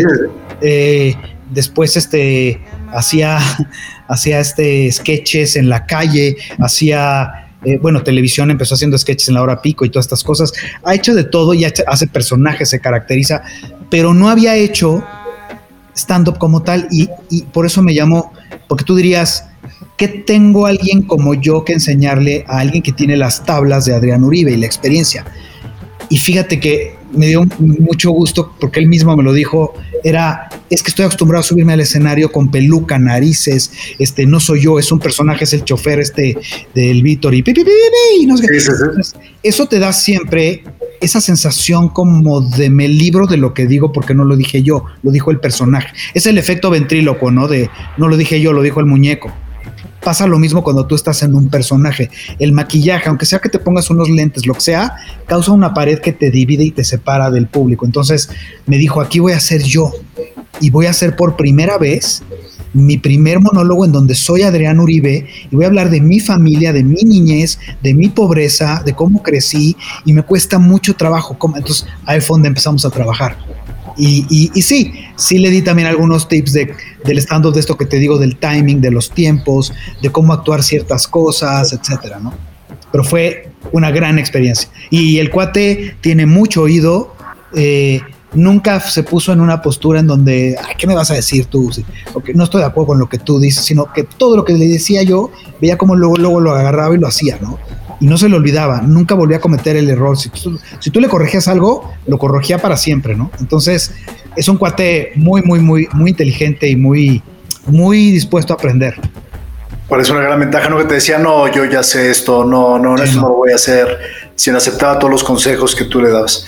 [0.60, 1.16] eh,
[1.52, 2.60] después este
[2.92, 3.38] hacía
[4.08, 9.42] hacía este sketches en la calle, hacía eh, bueno, televisión empezó haciendo sketches en la
[9.42, 10.52] hora pico y todas estas cosas.
[10.84, 13.42] Ha hecho de todo y hace personajes, se caracteriza,
[13.88, 15.04] pero no había hecho
[15.94, 17.08] stand-up como tal y,
[17.52, 18.32] por eso me llamó,
[18.68, 19.46] porque tú dirías,
[19.96, 24.24] ¿qué tengo alguien como yo que enseñarle a alguien que tiene las tablas de Adrián
[24.24, 25.24] Uribe y la experiencia?
[26.08, 30.82] Y fíjate que me dio mucho gusto porque él mismo me lo dijo, era, es
[30.82, 34.90] que estoy acostumbrado a subirme al escenario con peluca, narices, este, no soy yo, es
[34.92, 36.36] un personaje, es el chofer este
[36.74, 37.44] del Víctor y,
[38.18, 38.46] y no sé
[39.42, 40.64] Eso te da siempre
[41.00, 44.84] esa sensación como de me libro de lo que digo porque no lo dije yo,
[45.02, 45.88] lo dijo el personaje.
[46.14, 47.48] Es el efecto ventríloco, ¿no?
[47.48, 49.32] De no lo dije yo, lo dijo el muñeco
[50.02, 52.10] pasa lo mismo cuando tú estás en un personaje.
[52.38, 54.96] El maquillaje, aunque sea que te pongas unos lentes, lo que sea,
[55.26, 57.86] causa una pared que te divide y te separa del público.
[57.86, 58.28] Entonces
[58.66, 59.92] me dijo, aquí voy a ser yo
[60.60, 62.22] y voy a hacer por primera vez
[62.74, 66.72] mi primer monólogo en donde soy Adrián Uribe y voy a hablar de mi familia,
[66.72, 71.36] de mi niñez, de mi pobreza, de cómo crecí y me cuesta mucho trabajo.
[71.54, 73.36] Entonces ahí fue donde empezamos a trabajar.
[73.96, 76.74] Y, sí, sí le di también algunos tips de,
[77.04, 80.62] del stand de esto que te digo, del timing, de los tiempos, de cómo actuar
[80.62, 82.34] ciertas cosas, etcétera, ¿no?
[82.90, 84.68] Pero fue una gran experiencia.
[84.90, 87.14] Y el cuate tiene mucho oído,
[87.54, 88.00] eh,
[88.34, 91.70] nunca se puso en una postura en donde, ¿qué me vas a decir tú?
[92.34, 94.68] no estoy de acuerdo con lo que tú dices, sino que todo lo que le
[94.68, 95.30] decía yo,
[95.60, 97.58] veía como luego, luego lo agarraba y lo hacía, ¿no?
[98.02, 100.18] Y no se le olvidaba, nunca volvía a cometer el error.
[100.18, 100.28] Si
[100.90, 103.30] tú, le corregías algo, lo corregía para siempre, ¿no?
[103.38, 103.94] Entonces,
[104.34, 107.22] es un cuate muy, muy, muy, muy inteligente y muy,
[107.64, 108.96] muy dispuesto a aprender.
[109.88, 110.78] Parece una gran ventaja, ¿no?
[110.78, 113.28] Que te decía, no, yo ya sé esto, no, no, esto no.
[113.28, 113.96] lo voy a hacer,
[114.34, 116.44] sin aceptar todos los consejos que tú le dabas.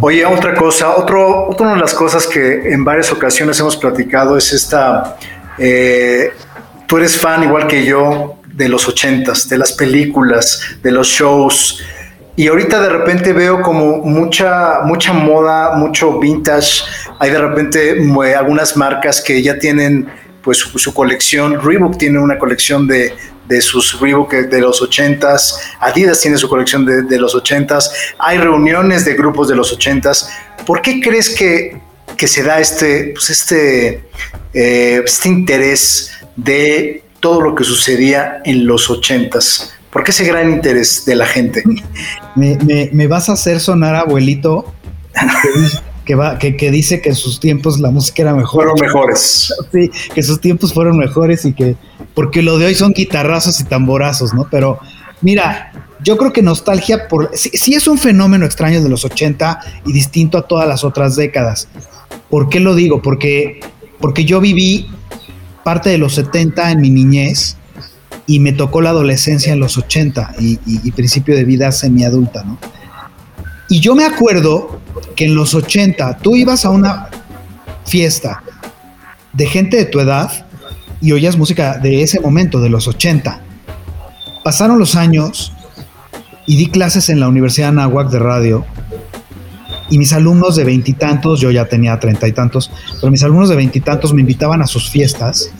[0.00, 4.52] Oye, otra cosa, otro, otra de las cosas que en varias ocasiones hemos platicado es
[4.52, 5.16] esta,
[5.58, 6.32] eh,
[6.88, 11.80] tú eres fan igual que yo de los ochentas, de las películas, de los shows.
[12.34, 16.82] Y ahorita de repente veo como mucha, mucha moda, mucho vintage.
[17.20, 20.08] Hay de repente eh, algunas marcas que ya tienen
[20.42, 21.62] pues su, colección.
[21.62, 23.14] Reebok tiene una colección de,
[23.46, 25.60] de sus Reebok de los ochentas.
[25.80, 27.92] Adidas tiene su colección de, de los ochentas.
[28.18, 30.30] Hay reuniones de grupos de los ochentas.
[30.66, 31.80] ¿Por qué crees que,
[32.16, 34.04] que se da este, pues este,
[34.52, 39.72] eh, este interés de todo lo que sucedía en los ochentas.
[39.90, 41.62] ¿Por qué ese gran interés de la gente?
[42.36, 44.72] Me, vas a hacer sonar abuelito
[46.04, 48.64] que, va, que, dice que en sus tiempos la música era mejor.
[48.64, 49.52] Fueron mejores.
[49.72, 51.76] Sí, que sus tiempos fueron mejores y que,
[52.14, 54.46] porque lo de hoy son guitarrazos y tamborazos, ¿no?
[54.50, 54.78] Pero
[55.22, 59.92] mira, yo creo que nostalgia por, sí, es un fenómeno extraño de los 80 y
[59.92, 61.68] distinto a todas las otras décadas.
[62.30, 63.02] ¿Por qué lo digo?
[63.02, 63.60] Porque,
[64.00, 64.88] porque yo viví
[65.68, 67.58] parte de los 70 en mi niñez
[68.26, 72.56] y me tocó la adolescencia en los 80 y, principio de vida semiadulta, ¿no?
[73.68, 74.80] Y yo me acuerdo
[75.14, 77.08] que en los 80 tú ibas a una
[77.84, 78.42] fiesta
[79.34, 80.46] de gente de tu edad
[81.02, 83.38] y oías música de ese momento, de los 80.
[84.42, 85.52] Pasaron los años
[86.46, 88.64] y di clases en la Universidad de Anáhuac de radio
[89.90, 93.56] y mis alumnos de veintitantos, yo ya tenía treinta y tantos, pero mis alumnos de
[93.56, 95.50] veintitantos me invitaban a sus fiestas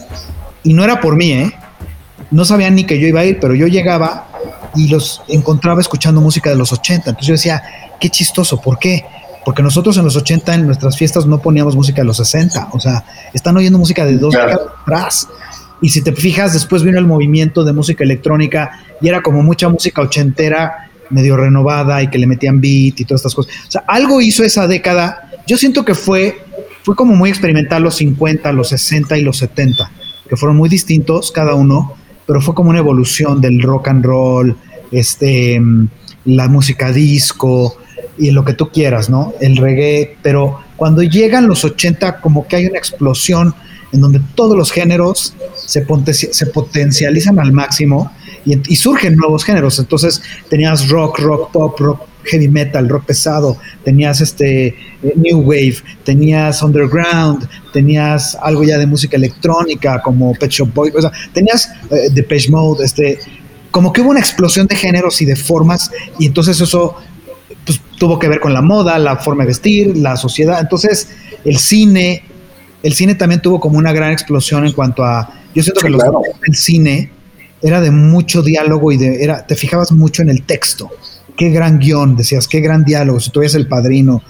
[0.62, 1.52] y no era por mí, ¿eh?
[2.30, 4.28] No sabían ni que yo iba a ir, pero yo llegaba
[4.74, 7.11] y los encontraba escuchando música de los 80.
[7.11, 7.62] Entonces yo decía,
[8.00, 9.04] qué chistoso, ¿por qué?
[9.44, 12.80] Porque nosotros en los 80 en nuestras fiestas no poníamos música de los 60, o
[12.80, 15.28] sea, están oyendo música de dos décadas atrás.
[15.80, 19.68] Y si te fijas, después vino el movimiento de música electrónica y era como mucha
[19.68, 23.52] música ochentera medio renovada y que le metían beat y todas estas cosas.
[23.68, 25.30] O sea, algo hizo esa década.
[25.46, 26.44] Yo siento que fue,
[26.82, 29.90] fue como muy experimental los 50, los 60 y los 70,
[30.28, 31.94] que fueron muy distintos cada uno,
[32.26, 34.56] pero fue como una evolución del rock and roll,
[34.90, 35.60] este,
[36.24, 37.76] la música disco
[38.18, 39.32] y lo que tú quieras, ¿no?
[39.40, 43.54] El reggae, pero cuando llegan los 80 como que hay una explosión
[43.92, 48.12] en donde todos los géneros se, se potencializan al máximo
[48.44, 49.78] y, surgen nuevos géneros.
[49.78, 54.74] Entonces tenías rock, rock pop, rock heavy metal, rock pesado, tenías este eh,
[55.16, 61.00] new wave, tenías underground, tenías algo ya de música electrónica como Pet Shop Boys, o
[61.00, 63.18] sea, tenías eh, Depeche Mode, este,
[63.70, 66.96] como que hubo una explosión de géneros y de formas y entonces eso
[67.64, 70.60] pues, tuvo que ver con la moda, la forma de vestir, la sociedad.
[70.60, 71.08] Entonces
[71.44, 72.22] el cine,
[72.82, 76.02] el cine también tuvo como una gran explosión en cuanto a, yo siento que los,
[76.46, 77.10] el cine
[77.62, 80.90] era de mucho diálogo y de, era, te fijabas mucho en el texto.
[81.39, 84.22] Qué gran guion, decías, qué gran diálogo, si tú eres el padrino.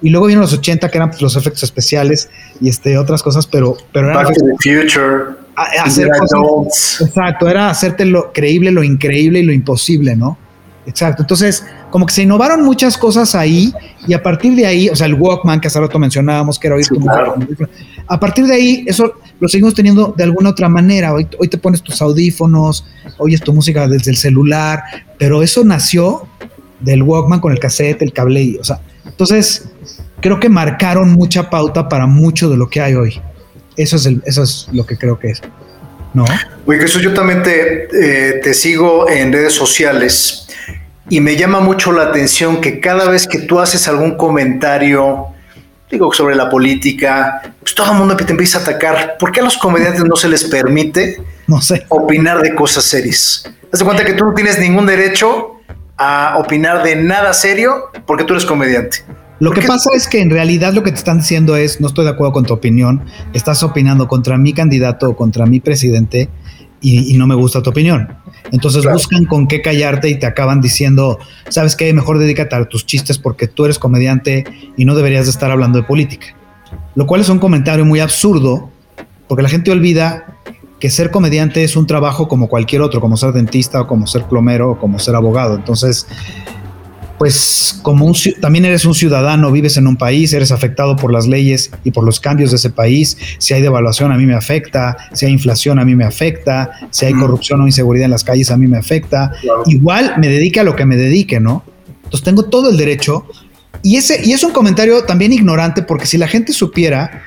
[0.00, 3.46] Y luego vino los 80, que eran pues, los efectos especiales y este, otras cosas,
[3.46, 4.22] pero, pero era.
[4.22, 5.36] Back to the future.
[5.56, 10.38] hacer cosas, exacto, era hacerte lo creíble, lo increíble y lo imposible, ¿no?
[10.86, 11.22] Exacto.
[11.22, 13.72] Entonces, como que se innovaron muchas cosas ahí
[14.06, 16.76] y a partir de ahí, o sea, el Walkman que hace rato mencionábamos, que era
[16.76, 16.86] oír
[18.06, 21.12] A partir de ahí, eso lo seguimos teniendo de alguna otra manera.
[21.14, 22.84] Hoy, hoy te pones tus audífonos,
[23.18, 24.82] oyes tu música desde el celular,
[25.18, 26.28] pero eso nació
[26.80, 29.68] del Walkman con el cassette, el cable, y, o sea, entonces
[30.20, 33.20] creo que marcaron mucha pauta para mucho de lo que hay hoy.
[33.76, 35.42] Eso es, el, eso es lo que creo que es.
[36.12, 36.24] ¿No?
[36.64, 40.46] Oye, Jesús, yo también te, eh, te sigo en redes sociales
[41.10, 45.26] y me llama mucho la atención que cada vez que tú haces algún comentario,
[45.90, 49.16] digo, sobre la política, pues todo el mundo te empieza a atacar.
[49.18, 51.84] ¿Por qué a los comediantes no se les permite no sé.
[51.88, 53.44] opinar de cosas serias?
[53.72, 55.53] Haz de cuenta que tú no tienes ningún derecho
[55.96, 58.98] a opinar de nada serio porque tú eres comediante.
[59.40, 62.04] Lo que pasa es que en realidad lo que te están diciendo es, no estoy
[62.04, 66.30] de acuerdo con tu opinión, estás opinando contra mi candidato o contra mi presidente
[66.80, 68.16] y, no me gusta tu opinión.
[68.52, 71.18] Entonces buscan con qué callarte y te acaban diciendo,
[71.48, 74.44] sabes qué, mejor dedícate a tus chistes porque tú eres comediante
[74.76, 76.26] y no deberías de estar hablando de política.
[76.94, 78.70] Lo cual es un comentario muy absurdo
[79.28, 80.36] porque la gente olvida
[80.84, 84.24] que ser comediante es un trabajo como cualquier otro, como ser dentista o como ser
[84.24, 85.54] plomero o como ser abogado.
[85.54, 86.06] Entonces,
[87.16, 91.26] pues como un, también eres un ciudadano, vives en un país, eres afectado por las
[91.26, 93.16] leyes y por los cambios de ese país.
[93.38, 94.98] Si hay devaluación, a mí me afecta.
[95.14, 96.72] Si hay inflación, a mí me afecta.
[96.90, 99.32] Si hay corrupción o inseguridad en las calles, a mí me afecta.
[99.64, 101.64] Igual me dedique a lo que me dedique, ¿no?
[102.04, 103.24] Entonces tengo todo el derecho.
[103.82, 107.22] Y, ese, y es un comentario también ignorante porque si la gente supiera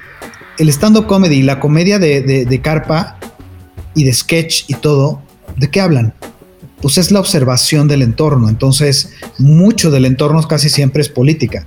[0.59, 3.17] el stand-up comedy, la comedia de, de carpa
[3.97, 5.21] y de sketch y todo,
[5.57, 6.13] ¿de qué hablan?
[6.81, 8.49] pues es la observación del entorno.
[8.49, 11.65] Entonces, mucho del entorno casi siempre es política.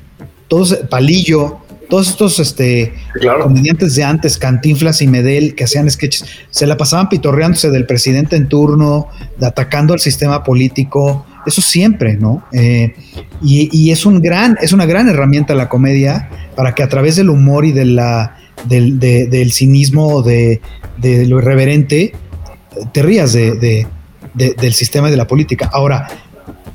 [0.49, 1.59] Todos, Palillo,
[1.89, 2.95] todos estos este,
[3.43, 8.37] comediantes de antes, Cantinflas y Medel, que hacían sketches, se la pasaban pitorreándose del presidente
[8.37, 9.09] en turno,
[9.39, 12.45] de atacando al sistema político, eso siempre, ¿no?
[12.53, 12.95] Eh,
[13.43, 17.31] y, es, un gran, es una gran herramienta la comedia para que a través del
[17.31, 20.61] humor y de la, del, del cinismo, de,
[20.98, 22.12] de, lo irreverente,
[22.92, 23.86] te rías de
[24.34, 25.68] del sistema y de la política.
[25.72, 26.08] Ahora,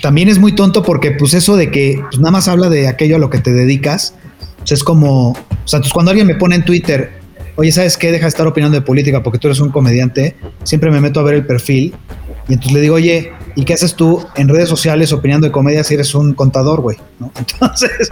[0.01, 3.15] también es muy tonto porque pues eso de que pues, nada más habla de aquello
[3.15, 4.13] a lo que te dedicas,
[4.57, 7.13] pues, es como, o sea, pues, cuando alguien me pone en Twitter,
[7.55, 8.11] oye, ¿sabes qué?
[8.11, 11.23] Deja de estar opinando de política porque tú eres un comediante, siempre me meto a
[11.23, 11.93] ver el perfil
[12.47, 15.83] y entonces le digo, oye, ¿y qué haces tú en redes sociales opinando de comedia
[15.83, 16.97] si eres un contador, güey?
[17.37, 18.11] Entonces,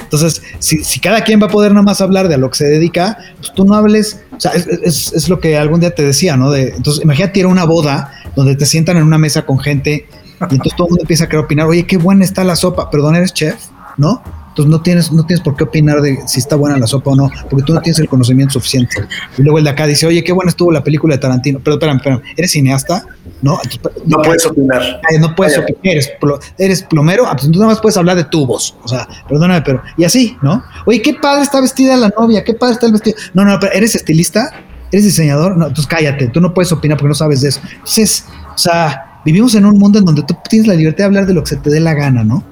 [0.00, 3.18] entonces si, cada quien va a poder nomás hablar de a lo que se dedica,
[3.38, 6.50] pues tú no hables, o sea, es, es, lo que algún día te decía, ¿no?
[6.50, 10.06] De, entonces, imagínate ir a una boda donde te sientan en una mesa con gente
[10.40, 12.90] y entonces todo el mundo empieza a querer opinar, oye, qué buena está la sopa,
[12.90, 13.56] perdón, eres chef,
[13.96, 14.22] ¿no?
[14.58, 17.14] Entonces no tienes, no tienes por qué opinar de si está buena la sopa o
[17.14, 18.96] no, porque tú no tienes el conocimiento suficiente.
[19.36, 21.60] Y luego el de acá dice, oye, qué buena estuvo la película de Tarantino.
[21.62, 23.04] Pero espérame, espérame, ¿eres cineasta?
[23.40, 23.60] No,
[24.06, 25.00] no puedes opinar.
[25.20, 25.78] no puedes opinar.
[25.84, 26.10] Eres,
[26.58, 28.74] eres plomero, ah, pues tú nada más puedes hablar de tubos.
[28.82, 29.80] O sea, perdóname, pero.
[29.96, 30.64] Y así, ¿no?
[30.86, 33.16] Oye, qué padre está vestida la novia, qué padre está el vestido.
[33.34, 34.50] No, no, pero ¿eres estilista?
[34.90, 35.56] ¿Eres diseñador?
[35.56, 37.60] No, entonces cállate, tú no puedes opinar porque no sabes de eso.
[37.74, 41.26] Entonces, o sea, vivimos en un mundo en donde tú tienes la libertad de hablar
[41.26, 42.42] de lo que se te dé la gana, ¿no?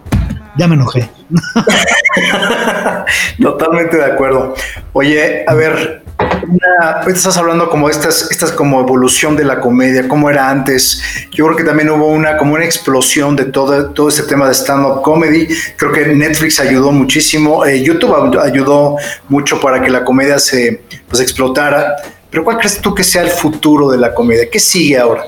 [0.57, 1.09] Ya me enojé.
[3.41, 4.55] Totalmente de acuerdo.
[4.93, 10.31] Oye, a ver, una, estás hablando como estas, estas como evolución de la comedia, cómo
[10.31, 11.03] era antes.
[11.31, 14.55] Yo creo que también hubo una como una explosión de todo, todo este tema de
[14.55, 15.49] stand-up comedy.
[15.77, 18.97] Creo que Netflix ayudó muchísimo, eh, YouTube ayudó
[19.29, 21.97] mucho para que la comedia se pues, explotara.
[22.31, 24.49] Pero ¿cuál crees tú que sea el futuro de la comedia?
[24.51, 25.25] ¿Qué sigue ahora?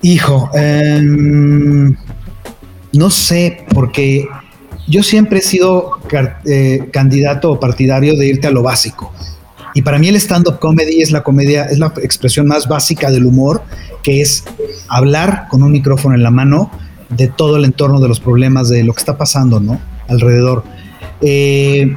[0.00, 1.02] Hijo, eh,
[2.92, 4.26] no sé, porque
[4.86, 5.98] yo siempre he sido
[6.46, 9.12] eh, candidato o partidario de irte a lo básico.
[9.74, 13.26] Y para mí el stand-up comedy es la comedia, es la expresión más básica del
[13.26, 13.62] humor,
[14.02, 14.44] que es
[14.88, 16.70] hablar con un micrófono en la mano
[17.10, 19.80] de todo el entorno de los problemas, de lo que está pasando, ¿no?
[20.08, 20.64] Alrededor.
[21.20, 21.94] Eh,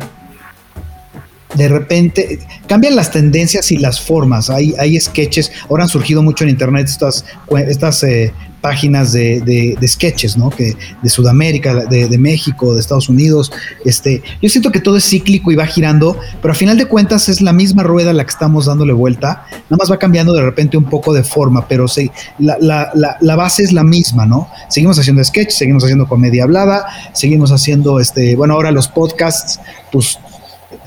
[1.56, 4.50] de repente cambian las tendencias y las formas.
[4.50, 7.26] Hay, hay sketches, ahora han surgido mucho en internet estas,
[7.68, 10.50] estas eh, páginas de, de, sketches, ¿no?
[10.50, 13.52] Que de Sudamérica, de, México, de Estados Unidos.
[13.84, 17.28] Este, yo siento que todo es cíclico y va girando, pero a final de cuentas
[17.30, 19.46] es la misma rueda la que estamos dándole vuelta.
[19.70, 23.18] Nada más va cambiando de repente un poco de forma, pero sí, la, la, la,
[23.20, 24.48] la base es la misma, ¿no?
[24.70, 29.60] Seguimos haciendo sketches, seguimos haciendo comedia hablada, seguimos haciendo, este, bueno, ahora los podcasts,
[29.92, 30.20] pues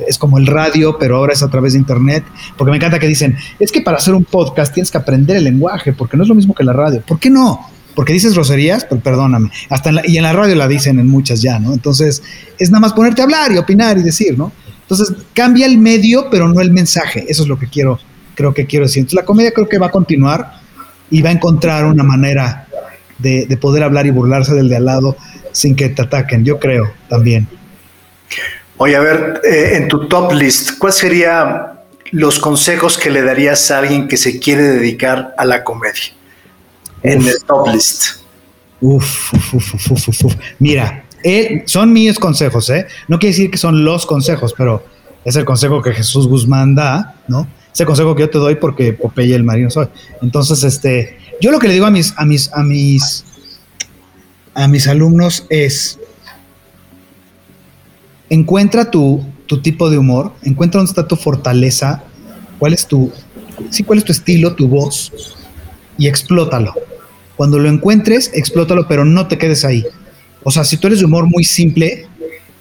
[0.07, 2.25] es como el radio, pero ahora es a través de internet,
[2.57, 5.45] porque me encanta que dicen, es que para hacer un podcast tienes que aprender el
[5.45, 7.03] lenguaje, porque no es lo mismo que la radio.
[7.03, 7.69] ¿Por qué no?
[7.95, 11.59] Porque dices groserías, pero perdóname, hasta y en la radio la dicen en muchas ya,
[11.59, 11.73] ¿no?
[11.73, 12.23] Entonces,
[12.59, 14.53] es nada más ponerte a hablar y opinar y decir, ¿no?
[14.83, 17.25] Entonces, cambia el medio, pero no el mensaje.
[17.29, 17.99] Eso es lo que quiero,
[18.35, 19.01] creo que quiero decir.
[19.01, 20.61] Entonces, la comedia creo que va a continuar
[21.11, 22.67] y va a encontrar una manera
[23.19, 25.17] de, de poder hablar y burlarse del de al lado
[25.53, 27.49] sin que te ataquen, yo creo también.
[28.77, 31.75] Oye, a ver, eh, en tu top list, ¿cuáles serían
[32.11, 36.13] los consejos que le darías a alguien que se quiere dedicar a la comedia?
[37.03, 38.25] En el top list.
[38.81, 41.05] Uf, uf, uf, uf, uf, Mira,
[41.67, 42.87] son mis consejos, ¿eh?
[43.09, 44.85] No quiere decir que son los consejos, pero
[45.25, 47.49] es el consejo que Jesús Guzmán da, ¿no?
[47.73, 49.89] Ese consejo que yo te doy porque Popeye el marino soy.
[50.21, 53.25] Entonces, este, yo lo que le digo a mis, a mis, a mis,
[54.55, 55.99] a mis alumnos es
[58.31, 62.05] encuentra tu, tu tipo de humor, encuentra dónde está tu fortaleza,
[62.59, 63.13] cuál es tu,
[63.71, 65.13] sí, cuál es tu estilo, tu voz,
[65.99, 66.75] y explótalo.
[67.37, 69.85] Cuando lo encuentres, explótalo, pero no te quedes ahí.
[70.43, 72.07] O sea, si tú eres de humor muy simple,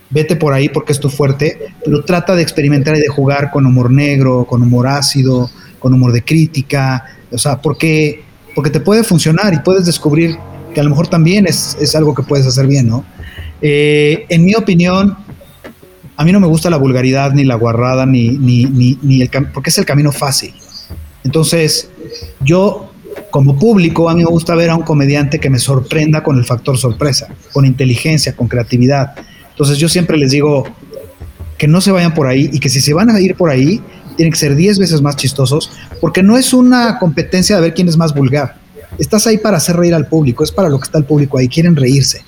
[0.09, 3.65] vete por ahí porque es tu fuerte, pero trata de experimentar y de jugar con
[3.65, 5.49] humor negro, con humor ácido,
[5.79, 8.23] con humor de crítica, o sea, porque,
[8.55, 10.37] porque te puede funcionar y puedes descubrir
[10.73, 13.05] que a lo mejor también es, algo que puedes hacer bien, ¿no?
[13.61, 15.17] Eh, en mi opinión,
[16.15, 18.65] a mí no me gusta la vulgaridad, ni la guarrada, ni, ni,
[19.01, 20.53] ni, el porque es el camino fácil.
[21.23, 21.89] Entonces,
[22.41, 22.91] yo
[23.29, 26.45] como público, a mí me gusta ver a un comediante que me sorprenda con el
[26.45, 29.15] factor sorpresa, con inteligencia, con creatividad.
[29.49, 30.65] Entonces yo siempre les digo
[31.57, 33.81] que no se vayan por ahí y que si se van a ir por ahí,
[34.15, 37.87] tienen que ser 10 veces más chistosos, porque no es una competencia de ver quién
[37.87, 38.55] es más vulgar.
[38.99, 41.47] Estás ahí para hacer reír al público, es para lo que está el público ahí,
[41.47, 42.23] quieren reírse.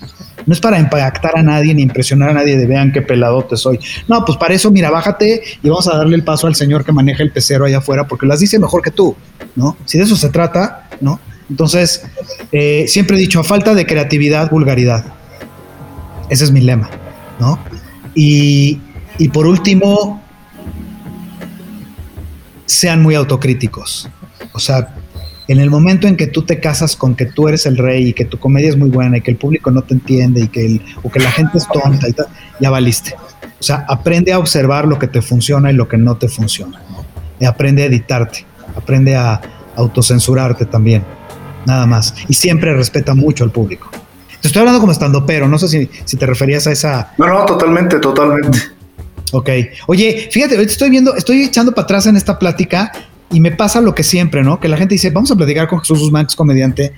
[0.46, 3.80] No es para impactar a nadie ni impresionar a nadie de vean qué peladote soy.
[4.08, 6.92] No, pues para eso, mira, bájate y vamos a darle el paso al señor que
[6.92, 9.16] maneja el pecero allá afuera porque las dice mejor que tú,
[9.56, 9.78] ¿no?
[9.86, 11.20] Si de eso se trata, ¿no?
[11.50, 12.04] Entonces,
[12.52, 15.06] eh, siempre he dicho, a falta de creatividad, vulgaridad.
[16.30, 16.90] Ese es mi lema,
[17.40, 17.60] ¿no?
[18.16, 18.80] Y,
[19.18, 20.24] y por último,
[22.66, 24.10] sean muy autocríticos.
[24.54, 24.96] O sea,
[25.48, 28.14] en el momento en que tú te casas con que tú eres el rey y
[28.14, 30.66] que tu comedia es muy buena y que el público no te entiende y que,
[30.66, 32.28] el, o que la gente es tonta y tal,
[32.60, 33.16] ya valiste.
[33.60, 36.82] O sea, aprende a observar lo que te funciona y lo que no te funciona.
[37.40, 39.42] Y aprende a editarte, aprende a
[39.76, 41.04] autocensurarte también,
[41.66, 42.16] nada más.
[42.28, 43.90] Y siempre respeta mucho al público.
[44.42, 47.14] Te estoy hablando como estando, pero no sé si, si te referías a esa...
[47.18, 48.60] No, no, totalmente, totalmente.
[49.32, 49.50] Ok.
[49.88, 52.92] Oye, fíjate, estoy viendo, estoy echando para atrás en esta plática
[53.32, 54.60] y me pasa lo que siempre, ¿no?
[54.60, 56.94] Que la gente dice, vamos a platicar con Jesús Guzmán, comediante,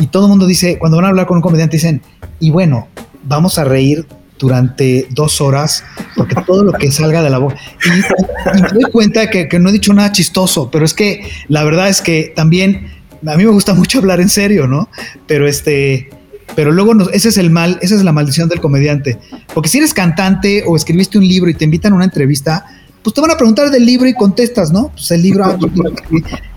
[0.00, 2.02] y todo el mundo dice, cuando van a hablar con un comediante, dicen,
[2.40, 2.88] y bueno,
[3.24, 4.06] vamos a reír
[4.38, 5.84] durante dos horas,
[6.16, 7.56] porque todo lo que salga de la boca.
[7.84, 11.64] Y, me doy cuenta que, que, no he dicho nada chistoso, pero es que la
[11.64, 12.88] verdad es que también
[13.26, 14.88] a mí me gusta mucho hablar en serio, ¿no?
[15.26, 16.10] Pero este,
[16.54, 19.18] pero luego ese es el mal, esa es la maldición del comediante.
[19.54, 22.64] Porque si eres cantante o escribiste un libro y te invitan a una entrevista,
[23.08, 24.90] pues te van a preguntar del libro y contestas, ¿no?
[24.90, 25.58] Pues el libro, ah,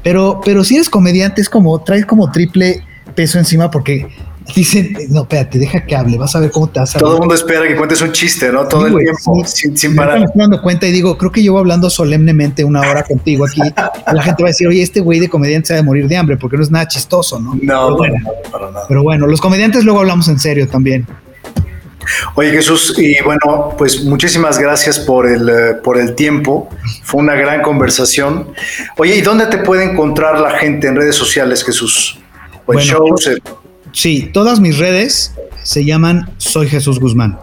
[0.03, 2.83] pero, pero si eres comediante es como, traes como triple
[3.15, 4.09] peso encima porque
[4.53, 6.99] dicen, no, espérate, deja que hable, vas a ver cómo te hace.
[6.99, 8.67] Todo el mundo espera que cuentes un chiste, ¿no?
[8.67, 10.19] Todo el tiempo, sin, parar.
[10.19, 13.61] Me estoy dando cuenta y digo, creo que llevo hablando solemnemente una hora contigo aquí.
[14.11, 16.17] la gente va a decir, oye, este güey de comediante se va a morir de
[16.17, 17.57] hambre porque no es nada chistoso, ¿no?
[17.61, 18.15] No, pero
[18.51, 18.85] para nada.
[18.89, 21.07] Pero bueno, los comediantes luego hablamos en serio también.
[22.35, 26.69] Oye Jesús, y bueno, pues muchísimas gracias por el, eh, por el tiempo.
[27.03, 28.53] Fue una gran conversación.
[28.97, 32.19] Oye, ¿y dónde te puede encontrar la gente en redes sociales, Jesús?
[32.65, 33.27] O en shows.
[33.27, 33.37] Eh.
[33.91, 35.33] Sí, todas mis redes
[35.63, 37.39] se llaman Soy Jesús Guzmán.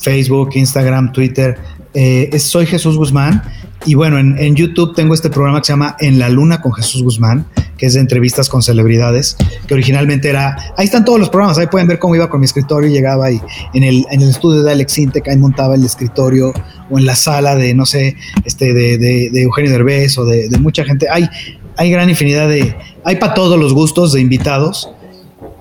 [0.00, 1.58] Facebook, Instagram, Twitter.
[1.94, 3.42] Eh, es Soy Jesús Guzmán.
[3.84, 7.02] Y bueno, en, YouTube tengo este programa que se llama En la Luna con Jesús
[7.02, 7.46] Guzmán
[7.76, 11.66] que es de entrevistas con celebridades, que originalmente era, ahí están todos los programas, ahí
[11.66, 13.40] pueden ver cómo iba con mi escritorio, llegaba y
[13.74, 16.52] en el, en el estudio de Alex Intec, ahí montaba el escritorio,
[16.90, 20.84] o en la sala de, no sé, este, de, de, Eugenio Derbez, o de, mucha
[20.84, 21.28] gente, hay,
[21.76, 22.74] hay gran infinidad de,
[23.04, 24.90] hay para todos los gustos de invitados,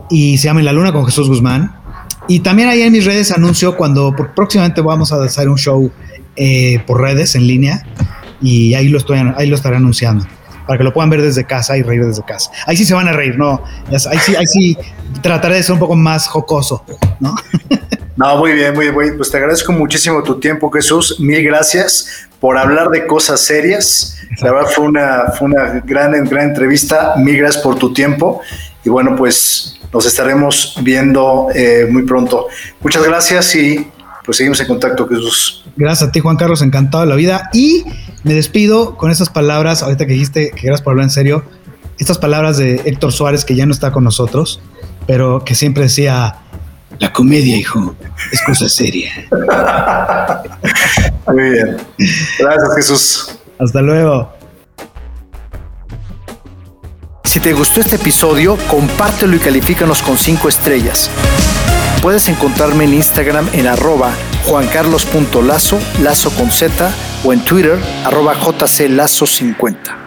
[0.09, 1.75] y se llama En la Luna con Jesús Guzmán,
[2.27, 5.91] y también ahí en mis redes anuncio cuando próximamente vamos a hacer un show
[6.35, 7.85] eh, por redes en línea,
[8.41, 10.25] y ahí lo, estoy, ahí lo estaré anunciando
[10.67, 12.51] para que lo puedan ver desde casa y reír desde casa.
[12.65, 14.77] Ahí sí se van a reír, no, ahí sí, ahí sí
[15.21, 16.83] trataré de ser un poco más jocoso,
[17.19, 17.35] ¿no?
[18.17, 19.17] No, muy bien, muy bien.
[19.17, 21.19] Pues te agradezco muchísimo tu tiempo, Jesús.
[21.19, 24.17] Mil gracias por hablar de cosas serias.
[24.41, 27.15] La verdad fue una, fue una gran, gran entrevista.
[27.17, 28.39] Mil gracias por tu tiempo.
[28.85, 32.47] Y bueno, pues nos estaremos viendo eh, muy pronto.
[32.79, 33.85] Muchas gracias y
[34.25, 35.63] pues seguimos en contacto, Jesús.
[35.75, 37.49] Gracias a ti, Juan Carlos, encantado de la vida.
[37.53, 37.85] Y
[38.23, 41.43] me despido con estas palabras, ahorita que dijiste que eras por hablar en serio,
[41.99, 44.59] estas palabras de Héctor Suárez, que ya no está con nosotros,
[45.05, 46.37] pero que siempre decía,
[46.99, 47.95] la comedia, hijo,
[48.31, 49.11] es cosa seria.
[51.27, 51.77] Muy bien.
[52.39, 53.39] Gracias, Jesús.
[53.59, 54.33] Hasta luego.
[57.23, 61.11] Si te gustó este episodio, compártelo y califícanos con cinco estrellas.
[62.05, 66.93] Puedes encontrarme en Instagram en arroba juancarlos.lazo, lazo con Z,
[67.23, 70.04] o en Twitter, arroba jclazo50.